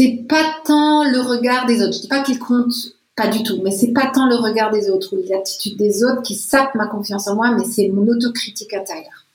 c'est 0.01 0.25
pas 0.27 0.45
tant 0.65 1.05
le 1.05 1.21
regard 1.21 1.67
des 1.67 1.83
autres. 1.83 1.93
Je 1.93 2.01
dis 2.01 2.09
pas 2.09 2.23
qu'il 2.23 2.39
compte 2.39 2.73
pas 3.17 3.29
du 3.29 3.43
tout, 3.43 3.61
mais 3.63 3.71
c'est 3.71 3.93
pas 3.93 4.07
tant 4.07 4.27
le 4.27 4.37
regard 4.37 4.71
des 4.71 4.89
autres 4.89 5.15
ou 5.15 5.23
l'attitude 5.29 5.77
des 5.77 6.03
autres 6.03 6.23
qui 6.23 6.35
sape 6.35 6.75
ma 6.75 6.87
confiance 6.87 7.29
en 7.29 7.35
moi, 7.35 7.51
mais 7.51 7.65
c'est 7.65 7.89
mon 7.89 8.07
autocritique 8.09 8.73
intérieure. 8.73 9.27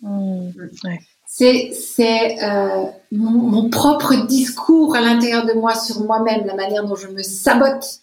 Mmh, 0.00 0.50
c'est 1.28 2.42
euh, 2.42 2.84
mon, 3.12 3.70
propre 3.70 4.26
discours 4.26 4.96
à 4.96 5.00
l'intérieur 5.00 5.46
de 5.46 5.52
moi 5.52 5.76
sur 5.76 6.00
moi-même, 6.00 6.46
la 6.46 6.54
manière 6.54 6.84
dont 6.84 6.96
je 6.96 7.06
me 7.06 7.22
sabote, 7.22 8.00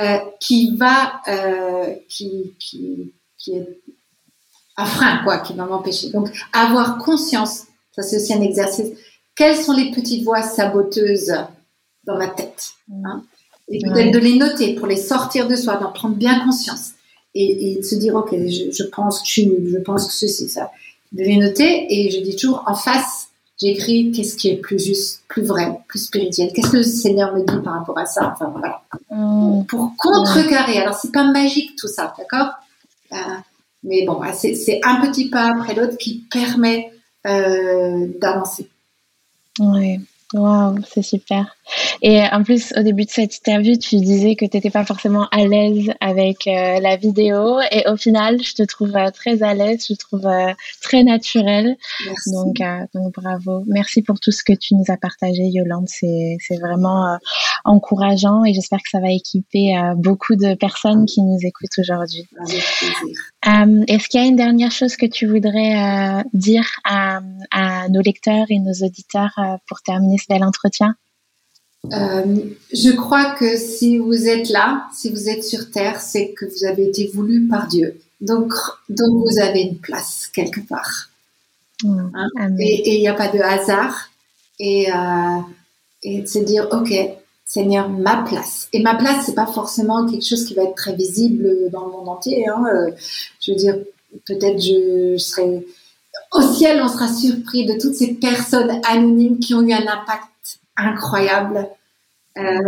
euh, 0.00 0.18
qui 0.40 0.76
va, 0.76 1.20
euh, 1.28 1.94
qui, 2.08 2.54
qui, 2.58 3.12
qui 3.38 3.52
est 3.52 3.80
un 4.76 4.84
frein, 4.84 5.22
quoi, 5.22 5.38
qui 5.38 5.54
va 5.54 5.64
m'empêcher. 5.64 6.10
Donc, 6.10 6.28
avoir 6.52 6.98
conscience, 6.98 7.66
ça 7.94 8.02
c'est 8.02 8.16
aussi 8.16 8.34
un 8.34 8.40
exercice, 8.40 8.88
quelles 9.40 9.56
sont 9.56 9.72
les 9.72 9.90
petites 9.90 10.22
voix 10.22 10.42
saboteuses 10.42 11.32
dans 12.04 12.18
ma 12.18 12.28
tête 12.28 12.72
hein? 13.06 13.22
Et 13.70 13.78
peut-être 13.78 14.12
de 14.12 14.18
les 14.18 14.36
noter 14.36 14.74
pour 14.74 14.86
les 14.86 14.96
sortir 14.96 15.48
de 15.48 15.56
soi, 15.56 15.76
d'en 15.76 15.92
prendre 15.92 16.14
bien 16.14 16.44
conscience. 16.44 16.90
Et, 17.34 17.76
de 17.76 17.82
se 17.82 17.94
dire, 17.94 18.16
ok, 18.16 18.32
je, 18.32 18.82
pense 18.84 19.20
que 19.20 19.26
je 19.26 19.32
suis 19.32 19.46
nulle, 19.46 19.70
je 19.72 19.78
pense 19.78 20.08
que 20.08 20.12
ceci, 20.12 20.48
ça. 20.50 20.70
De 21.12 21.22
les 21.22 21.38
noter 21.38 21.86
et 21.88 22.10
je 22.10 22.20
dis 22.20 22.36
toujours 22.36 22.64
en 22.66 22.74
face, 22.74 23.28
j'écris 23.58 24.10
qu'est-ce 24.10 24.36
qui 24.36 24.50
est 24.50 24.56
plus 24.56 24.84
juste, 24.84 25.22
plus 25.28 25.44
vrai, 25.44 25.80
plus 25.88 26.00
spirituel. 26.00 26.50
Qu'est-ce 26.52 26.72
que 26.72 26.76
le 26.78 26.82
Seigneur 26.82 27.34
me 27.34 27.40
dit 27.40 27.62
par 27.64 27.78
rapport 27.78 27.96
à 27.96 28.04
ça? 28.04 28.34
Enfin 28.34 28.50
voilà. 28.50 28.82
Mm. 29.10 29.64
Pour 29.66 29.92
contrecarrer. 29.96 30.78
Alors 30.78 30.94
c'est 30.94 31.12
pas 31.12 31.24
magique 31.24 31.76
tout 31.76 31.88
ça, 31.88 32.12
d'accord? 32.18 32.50
Euh, 33.12 33.16
Mais 33.84 34.04
bon, 34.04 34.20
c'est 34.34 34.80
un 34.84 35.00
petit 35.00 35.30
pas 35.30 35.48
après 35.56 35.74
l'autre 35.74 35.96
qui 35.96 36.26
permet 36.30 36.92
euh, 37.26 38.08
d'avancer. 38.20 38.68
Oui. 39.60 40.00
Wow, 40.32 40.76
c'est 40.86 41.02
super. 41.02 41.56
Et 42.02 42.20
en 42.30 42.44
plus, 42.44 42.72
au 42.76 42.82
début 42.82 43.04
de 43.04 43.10
cette 43.10 43.36
interview, 43.38 43.76
tu 43.76 43.96
disais 43.96 44.36
que 44.36 44.44
tu 44.44 44.56
n'étais 44.56 44.70
pas 44.70 44.84
forcément 44.84 45.26
à 45.32 45.44
l'aise 45.44 45.90
avec 46.00 46.46
euh, 46.46 46.78
la 46.78 46.96
vidéo. 46.96 47.58
Et 47.72 47.82
au 47.88 47.96
final, 47.96 48.40
je 48.40 48.54
te 48.54 48.62
trouve 48.62 48.94
euh, 48.94 49.10
très 49.10 49.42
à 49.42 49.54
l'aise, 49.54 49.84
je 49.88 49.94
te 49.94 49.98
trouve 49.98 50.26
euh, 50.26 50.52
très 50.82 51.02
naturel. 51.02 51.76
Donc, 52.28 52.58
donc, 52.94 53.12
bravo. 53.14 53.64
Merci 53.66 54.02
pour 54.02 54.20
tout 54.20 54.30
ce 54.30 54.44
que 54.44 54.52
tu 54.52 54.76
nous 54.76 54.84
as 54.88 54.96
partagé, 54.96 55.42
Yolande. 55.46 55.88
C'est, 55.88 56.36
c'est 56.40 56.58
vraiment 56.58 57.18
encourageant 57.64 58.44
et 58.44 58.54
j'espère 58.54 58.78
que 58.78 58.90
ça 58.90 59.00
va 59.00 59.10
équiper 59.10 59.76
beaucoup 59.96 60.36
de 60.36 60.54
personnes 60.54 61.06
qui 61.06 61.22
nous 61.22 61.38
écoutent 61.42 61.78
aujourd'hui. 61.78 62.28
Est-ce 63.86 64.08
qu'il 64.08 64.20
y 64.20 64.24
a 64.24 64.26
une 64.26 64.36
dernière 64.36 64.72
chose 64.72 64.96
que 64.96 65.06
tu 65.06 65.26
voudrais 65.26 66.22
dire 66.32 66.68
à, 66.84 67.20
à 67.50 67.88
nos 67.88 68.00
lecteurs 68.00 68.46
et 68.48 68.58
nos 68.58 68.72
auditeurs 68.84 69.38
pour 69.66 69.82
terminer 69.82 70.18
ce 70.18 70.26
bel 70.28 70.44
entretien? 70.44 70.94
Euh, 71.92 72.36
je 72.72 72.90
crois 72.90 73.34
que 73.34 73.56
si 73.56 73.98
vous 73.98 74.28
êtes 74.28 74.50
là, 74.50 74.86
si 74.94 75.10
vous 75.10 75.28
êtes 75.28 75.44
sur 75.44 75.70
Terre, 75.70 76.00
c'est 76.00 76.32
que 76.32 76.44
vous 76.44 76.64
avez 76.66 76.88
été 76.88 77.06
voulu 77.08 77.48
par 77.48 77.66
Dieu. 77.66 77.98
Donc, 78.20 78.52
donc 78.88 79.26
vous 79.26 79.40
avez 79.40 79.62
une 79.62 79.78
place 79.78 80.28
quelque 80.32 80.60
part. 80.60 81.08
Hein? 81.84 82.28
Et 82.58 82.96
il 82.96 83.00
n'y 83.00 83.08
a 83.08 83.14
pas 83.14 83.28
de 83.28 83.38
hasard. 83.38 84.10
Et, 84.58 84.92
euh, 84.92 85.40
et 86.02 86.20
de 86.20 86.26
se 86.26 86.38
dire, 86.40 86.68
OK, 86.70 86.92
Seigneur, 87.52 87.88
ma 87.88 88.22
place. 88.22 88.68
Et 88.72 88.80
ma 88.80 88.94
place, 88.94 89.26
c'est 89.26 89.34
pas 89.34 89.46
forcément 89.46 90.06
quelque 90.06 90.24
chose 90.24 90.44
qui 90.44 90.54
va 90.54 90.62
être 90.62 90.76
très 90.76 90.94
visible 90.94 91.68
dans 91.72 91.84
le 91.84 91.90
monde 91.90 92.08
entier. 92.08 92.46
Hein. 92.46 92.62
Euh, 92.72 92.92
je 93.40 93.50
veux 93.50 93.56
dire, 93.56 93.76
peut-être 94.24 94.62
je, 94.62 95.16
je 95.18 95.18
serai 95.18 95.66
au 96.30 96.42
ciel, 96.42 96.80
on 96.80 96.86
sera 96.86 97.08
surpris 97.08 97.66
de 97.66 97.72
toutes 97.72 97.94
ces 97.94 98.14
personnes 98.14 98.80
anonymes 98.88 99.40
qui 99.40 99.52
ont 99.54 99.62
eu 99.62 99.72
un 99.72 99.82
impact 99.82 100.60
incroyable. 100.76 101.68
Euh, 102.38 102.60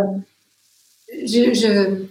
je, 1.24 2.06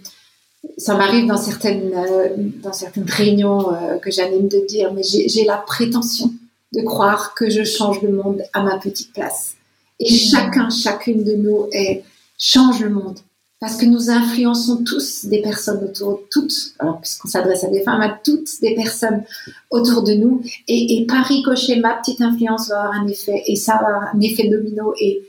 ça 0.78 0.94
m'arrive 0.94 1.26
dans 1.26 1.36
certaines, 1.36 1.92
euh, 1.94 2.28
dans 2.62 2.72
certaines 2.72 3.04
réunions 3.04 3.74
euh, 3.74 3.98
que 3.98 4.10
j'anime 4.10 4.48
de 4.48 4.64
dire, 4.66 4.94
mais 4.94 5.02
j'ai 5.02 5.44
la 5.44 5.58
prétention 5.58 6.32
de 6.72 6.80
croire 6.80 7.34
que 7.34 7.50
je 7.50 7.64
change 7.64 8.00
le 8.00 8.12
monde 8.12 8.42
à 8.54 8.62
ma 8.62 8.78
petite 8.78 9.12
place. 9.12 9.56
Et 10.00 10.08
chacun, 10.08 10.70
chacune 10.70 11.22
de 11.22 11.34
nous 11.34 11.68
est, 11.70 12.02
change 12.38 12.80
le 12.80 12.90
monde. 12.90 13.18
Parce 13.60 13.76
que 13.76 13.86
nous 13.86 14.10
influençons 14.10 14.82
tous 14.82 15.26
des 15.26 15.40
personnes 15.40 15.84
autour, 15.84 16.22
toutes, 16.32 16.74
alors 16.80 17.00
puisqu'on 17.00 17.28
s'adresse 17.28 17.62
à 17.62 17.68
des 17.68 17.82
femmes, 17.82 18.00
à 18.00 18.08
toutes 18.08 18.60
des 18.60 18.74
personnes 18.74 19.22
autour 19.70 20.02
de 20.02 20.14
nous. 20.14 20.42
Et, 20.66 20.96
et 20.96 21.06
par 21.06 21.24
ricochet, 21.24 21.76
ma 21.76 21.94
petite 21.94 22.20
influence 22.20 22.68
va 22.68 22.82
avoir 22.82 23.00
un 23.00 23.06
effet, 23.06 23.44
et 23.46 23.54
ça 23.54 23.74
va 23.74 23.86
avoir 23.86 24.14
un 24.14 24.20
effet 24.20 24.48
domino. 24.48 24.94
Et, 25.00 25.22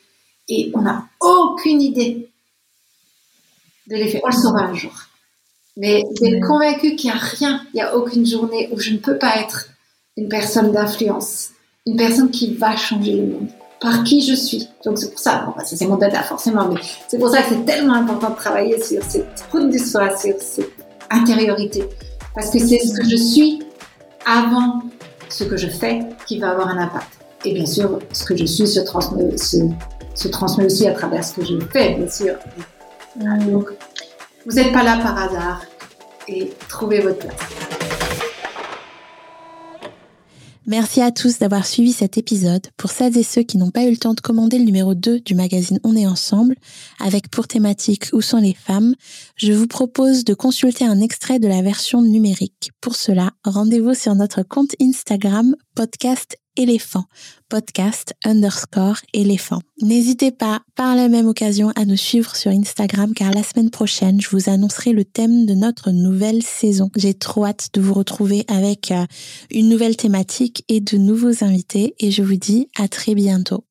et 0.48 0.72
on 0.74 0.82
n'a 0.82 1.08
aucune 1.22 1.80
idée 1.80 2.28
de 3.88 3.96
l'effet. 3.96 4.20
On 4.24 4.30
le 4.30 4.34
saura 4.34 4.64
un 4.64 4.74
jour. 4.74 4.94
Mais 5.78 6.04
j'ai 6.20 6.40
convaincu 6.40 6.96
qu'il 6.96 7.12
n'y 7.12 7.16
a 7.16 7.20
rien, 7.20 7.62
il 7.74 7.76
n'y 7.76 7.82
a 7.82 7.96
aucune 7.96 8.26
journée 8.26 8.70
où 8.72 8.80
je 8.80 8.92
ne 8.92 8.98
peux 8.98 9.18
pas 9.18 9.38
être 9.38 9.70
une 10.18 10.30
personne 10.30 10.72
d'influence, 10.72 11.50
une 11.86 11.98
personne 11.98 12.30
qui 12.30 12.54
va 12.54 12.76
changer 12.76 13.14
le 13.14 13.28
monde, 13.28 13.50
par 13.84 14.04
qui 14.04 14.22
je 14.22 14.34
suis. 14.34 14.70
Donc 14.86 14.98
c'est 14.98 15.10
pour 15.10 15.20
ça, 15.20 15.44
bon, 15.46 15.54
bah, 15.56 15.64
ça 15.66 15.76
c'est 15.76 15.86
mon 15.86 15.98
dada 15.98 16.24
forcément, 16.24 16.68
mais 16.70 16.80
c'est 17.08 17.20
pour 17.20 17.30
ça 17.30 17.44
que 17.44 17.50
c'est 17.50 17.66
tellement 17.66 17.94
important 17.94 18.30
de 18.30 18.36
travailler 18.36 18.82
sur 18.82 19.04
cette 19.04 19.46
route 19.52 19.70
du 19.70 19.78
soi, 19.78 20.18
sur 20.18 20.34
cette 20.40 20.72
intériorité. 21.12 21.84
Parce 22.34 22.50
que 22.50 22.60
c'est 22.60 22.80
ce 22.80 22.98
que 22.98 23.08
je 23.08 23.18
suis 23.18 23.60
avant 24.26 24.82
ce 25.30 25.44
que 25.44 25.58
je 25.58 25.68
fais 25.68 26.00
qui 26.26 26.40
va 26.40 26.52
avoir 26.52 26.70
un 26.70 26.78
impact. 26.78 27.10
Et 27.44 27.54
bien 27.54 27.66
sûr, 27.66 28.00
ce 28.14 28.24
que 28.24 28.38
je 28.38 28.46
suis 28.46 28.68
se 28.68 28.80
transmet, 28.80 29.38
se 29.38 29.58
se 30.16 30.28
transmet 30.28 30.66
aussi 30.66 30.88
à 30.88 30.94
travers 30.94 31.24
ce 31.24 31.34
que 31.34 31.46
je 31.46 31.60
fais, 31.72 31.96
bien 31.96 32.10
sûr. 32.10 32.36
Donc, 33.16 33.70
vous 34.46 34.54
n'êtes 34.54 34.72
pas 34.72 34.84
là 34.84 34.98
par 34.98 35.18
hasard 35.18 35.62
et 36.28 36.54
trouvez 36.70 37.02
votre 37.02 37.18
place. 37.18 37.34
Merci 40.66 41.02
à 41.02 41.12
tous 41.12 41.40
d'avoir 41.40 41.66
suivi 41.66 41.92
cet 41.92 42.18
épisode. 42.18 42.68
Pour 42.78 42.92
celles 42.92 43.18
et 43.18 43.24
ceux 43.24 43.44
qui 43.44 43.58
n'ont 43.58 43.72
pas 43.72 43.84
eu 43.84 43.92
le 43.92 43.98
temps 43.98 44.14
de 44.14 44.22
commander 44.22 44.58
le 44.58 44.64
numéro 44.64 44.96
2 44.96 45.20
du 45.20 45.36
magazine 45.36 45.80
On 45.84 45.96
est 45.96 46.08
ensemble, 46.08 46.56
avec 47.00 47.30
pour 47.30 47.50
thématique 47.50 48.06
Où 48.14 48.22
sont 48.22 48.38
les 48.38 48.54
femmes, 48.54 48.96
je 49.36 49.52
vous 49.52 49.68
propose 49.68 50.24
de 50.24 50.34
consulter 50.34 50.86
un 50.86 51.02
extrait 51.02 51.40
de 51.40 51.50
la 51.50 51.62
version 51.62 52.02
numérique. 52.02 52.72
Pour 52.80 52.96
cela, 52.96 53.32
rendez-vous 53.44 53.94
sur 53.94 54.16
notre 54.16 54.44
compte 54.44 54.74
Instagram 54.82 55.54
podcast 55.76 56.38
éléphant, 56.58 57.06
podcast 57.50 58.14
underscore 58.26 58.98
éléphant. 59.14 59.62
N'hésitez 59.82 60.32
pas 60.32 60.62
par 60.76 60.96
la 60.96 61.10
même 61.10 61.28
occasion 61.28 61.72
à 61.76 61.86
nous 61.86 61.98
suivre 61.98 62.36
sur 62.36 62.52
Instagram 62.52 63.14
car 63.14 63.32
la 63.32 63.44
semaine 63.44 63.70
prochaine, 63.70 64.22
je 64.22 64.30
vous 64.30 64.50
annoncerai 64.50 64.92
le 64.92 65.06
thème 65.06 65.46
de 65.46 65.54
notre 65.54 65.92
nouvelle 65.92 66.44
saison. 66.44 66.90
J'ai 66.96 67.14
trop 67.14 67.46
hâte 67.46 67.70
de 67.74 67.82
vous 67.82 67.94
retrouver 67.94 68.46
avec 68.48 68.92
euh, 68.92 69.06
une 69.52 69.70
nouvelle 69.70 69.98
thématique 69.98 70.64
et 70.70 70.80
de 70.80 70.98
nouveaux 70.98 71.44
invités 71.44 71.96
et 72.00 72.12
je 72.12 72.24
vous 72.24 72.38
dis 72.38 72.70
à 72.78 72.88
très 72.88 73.16
bientôt. 73.16 73.66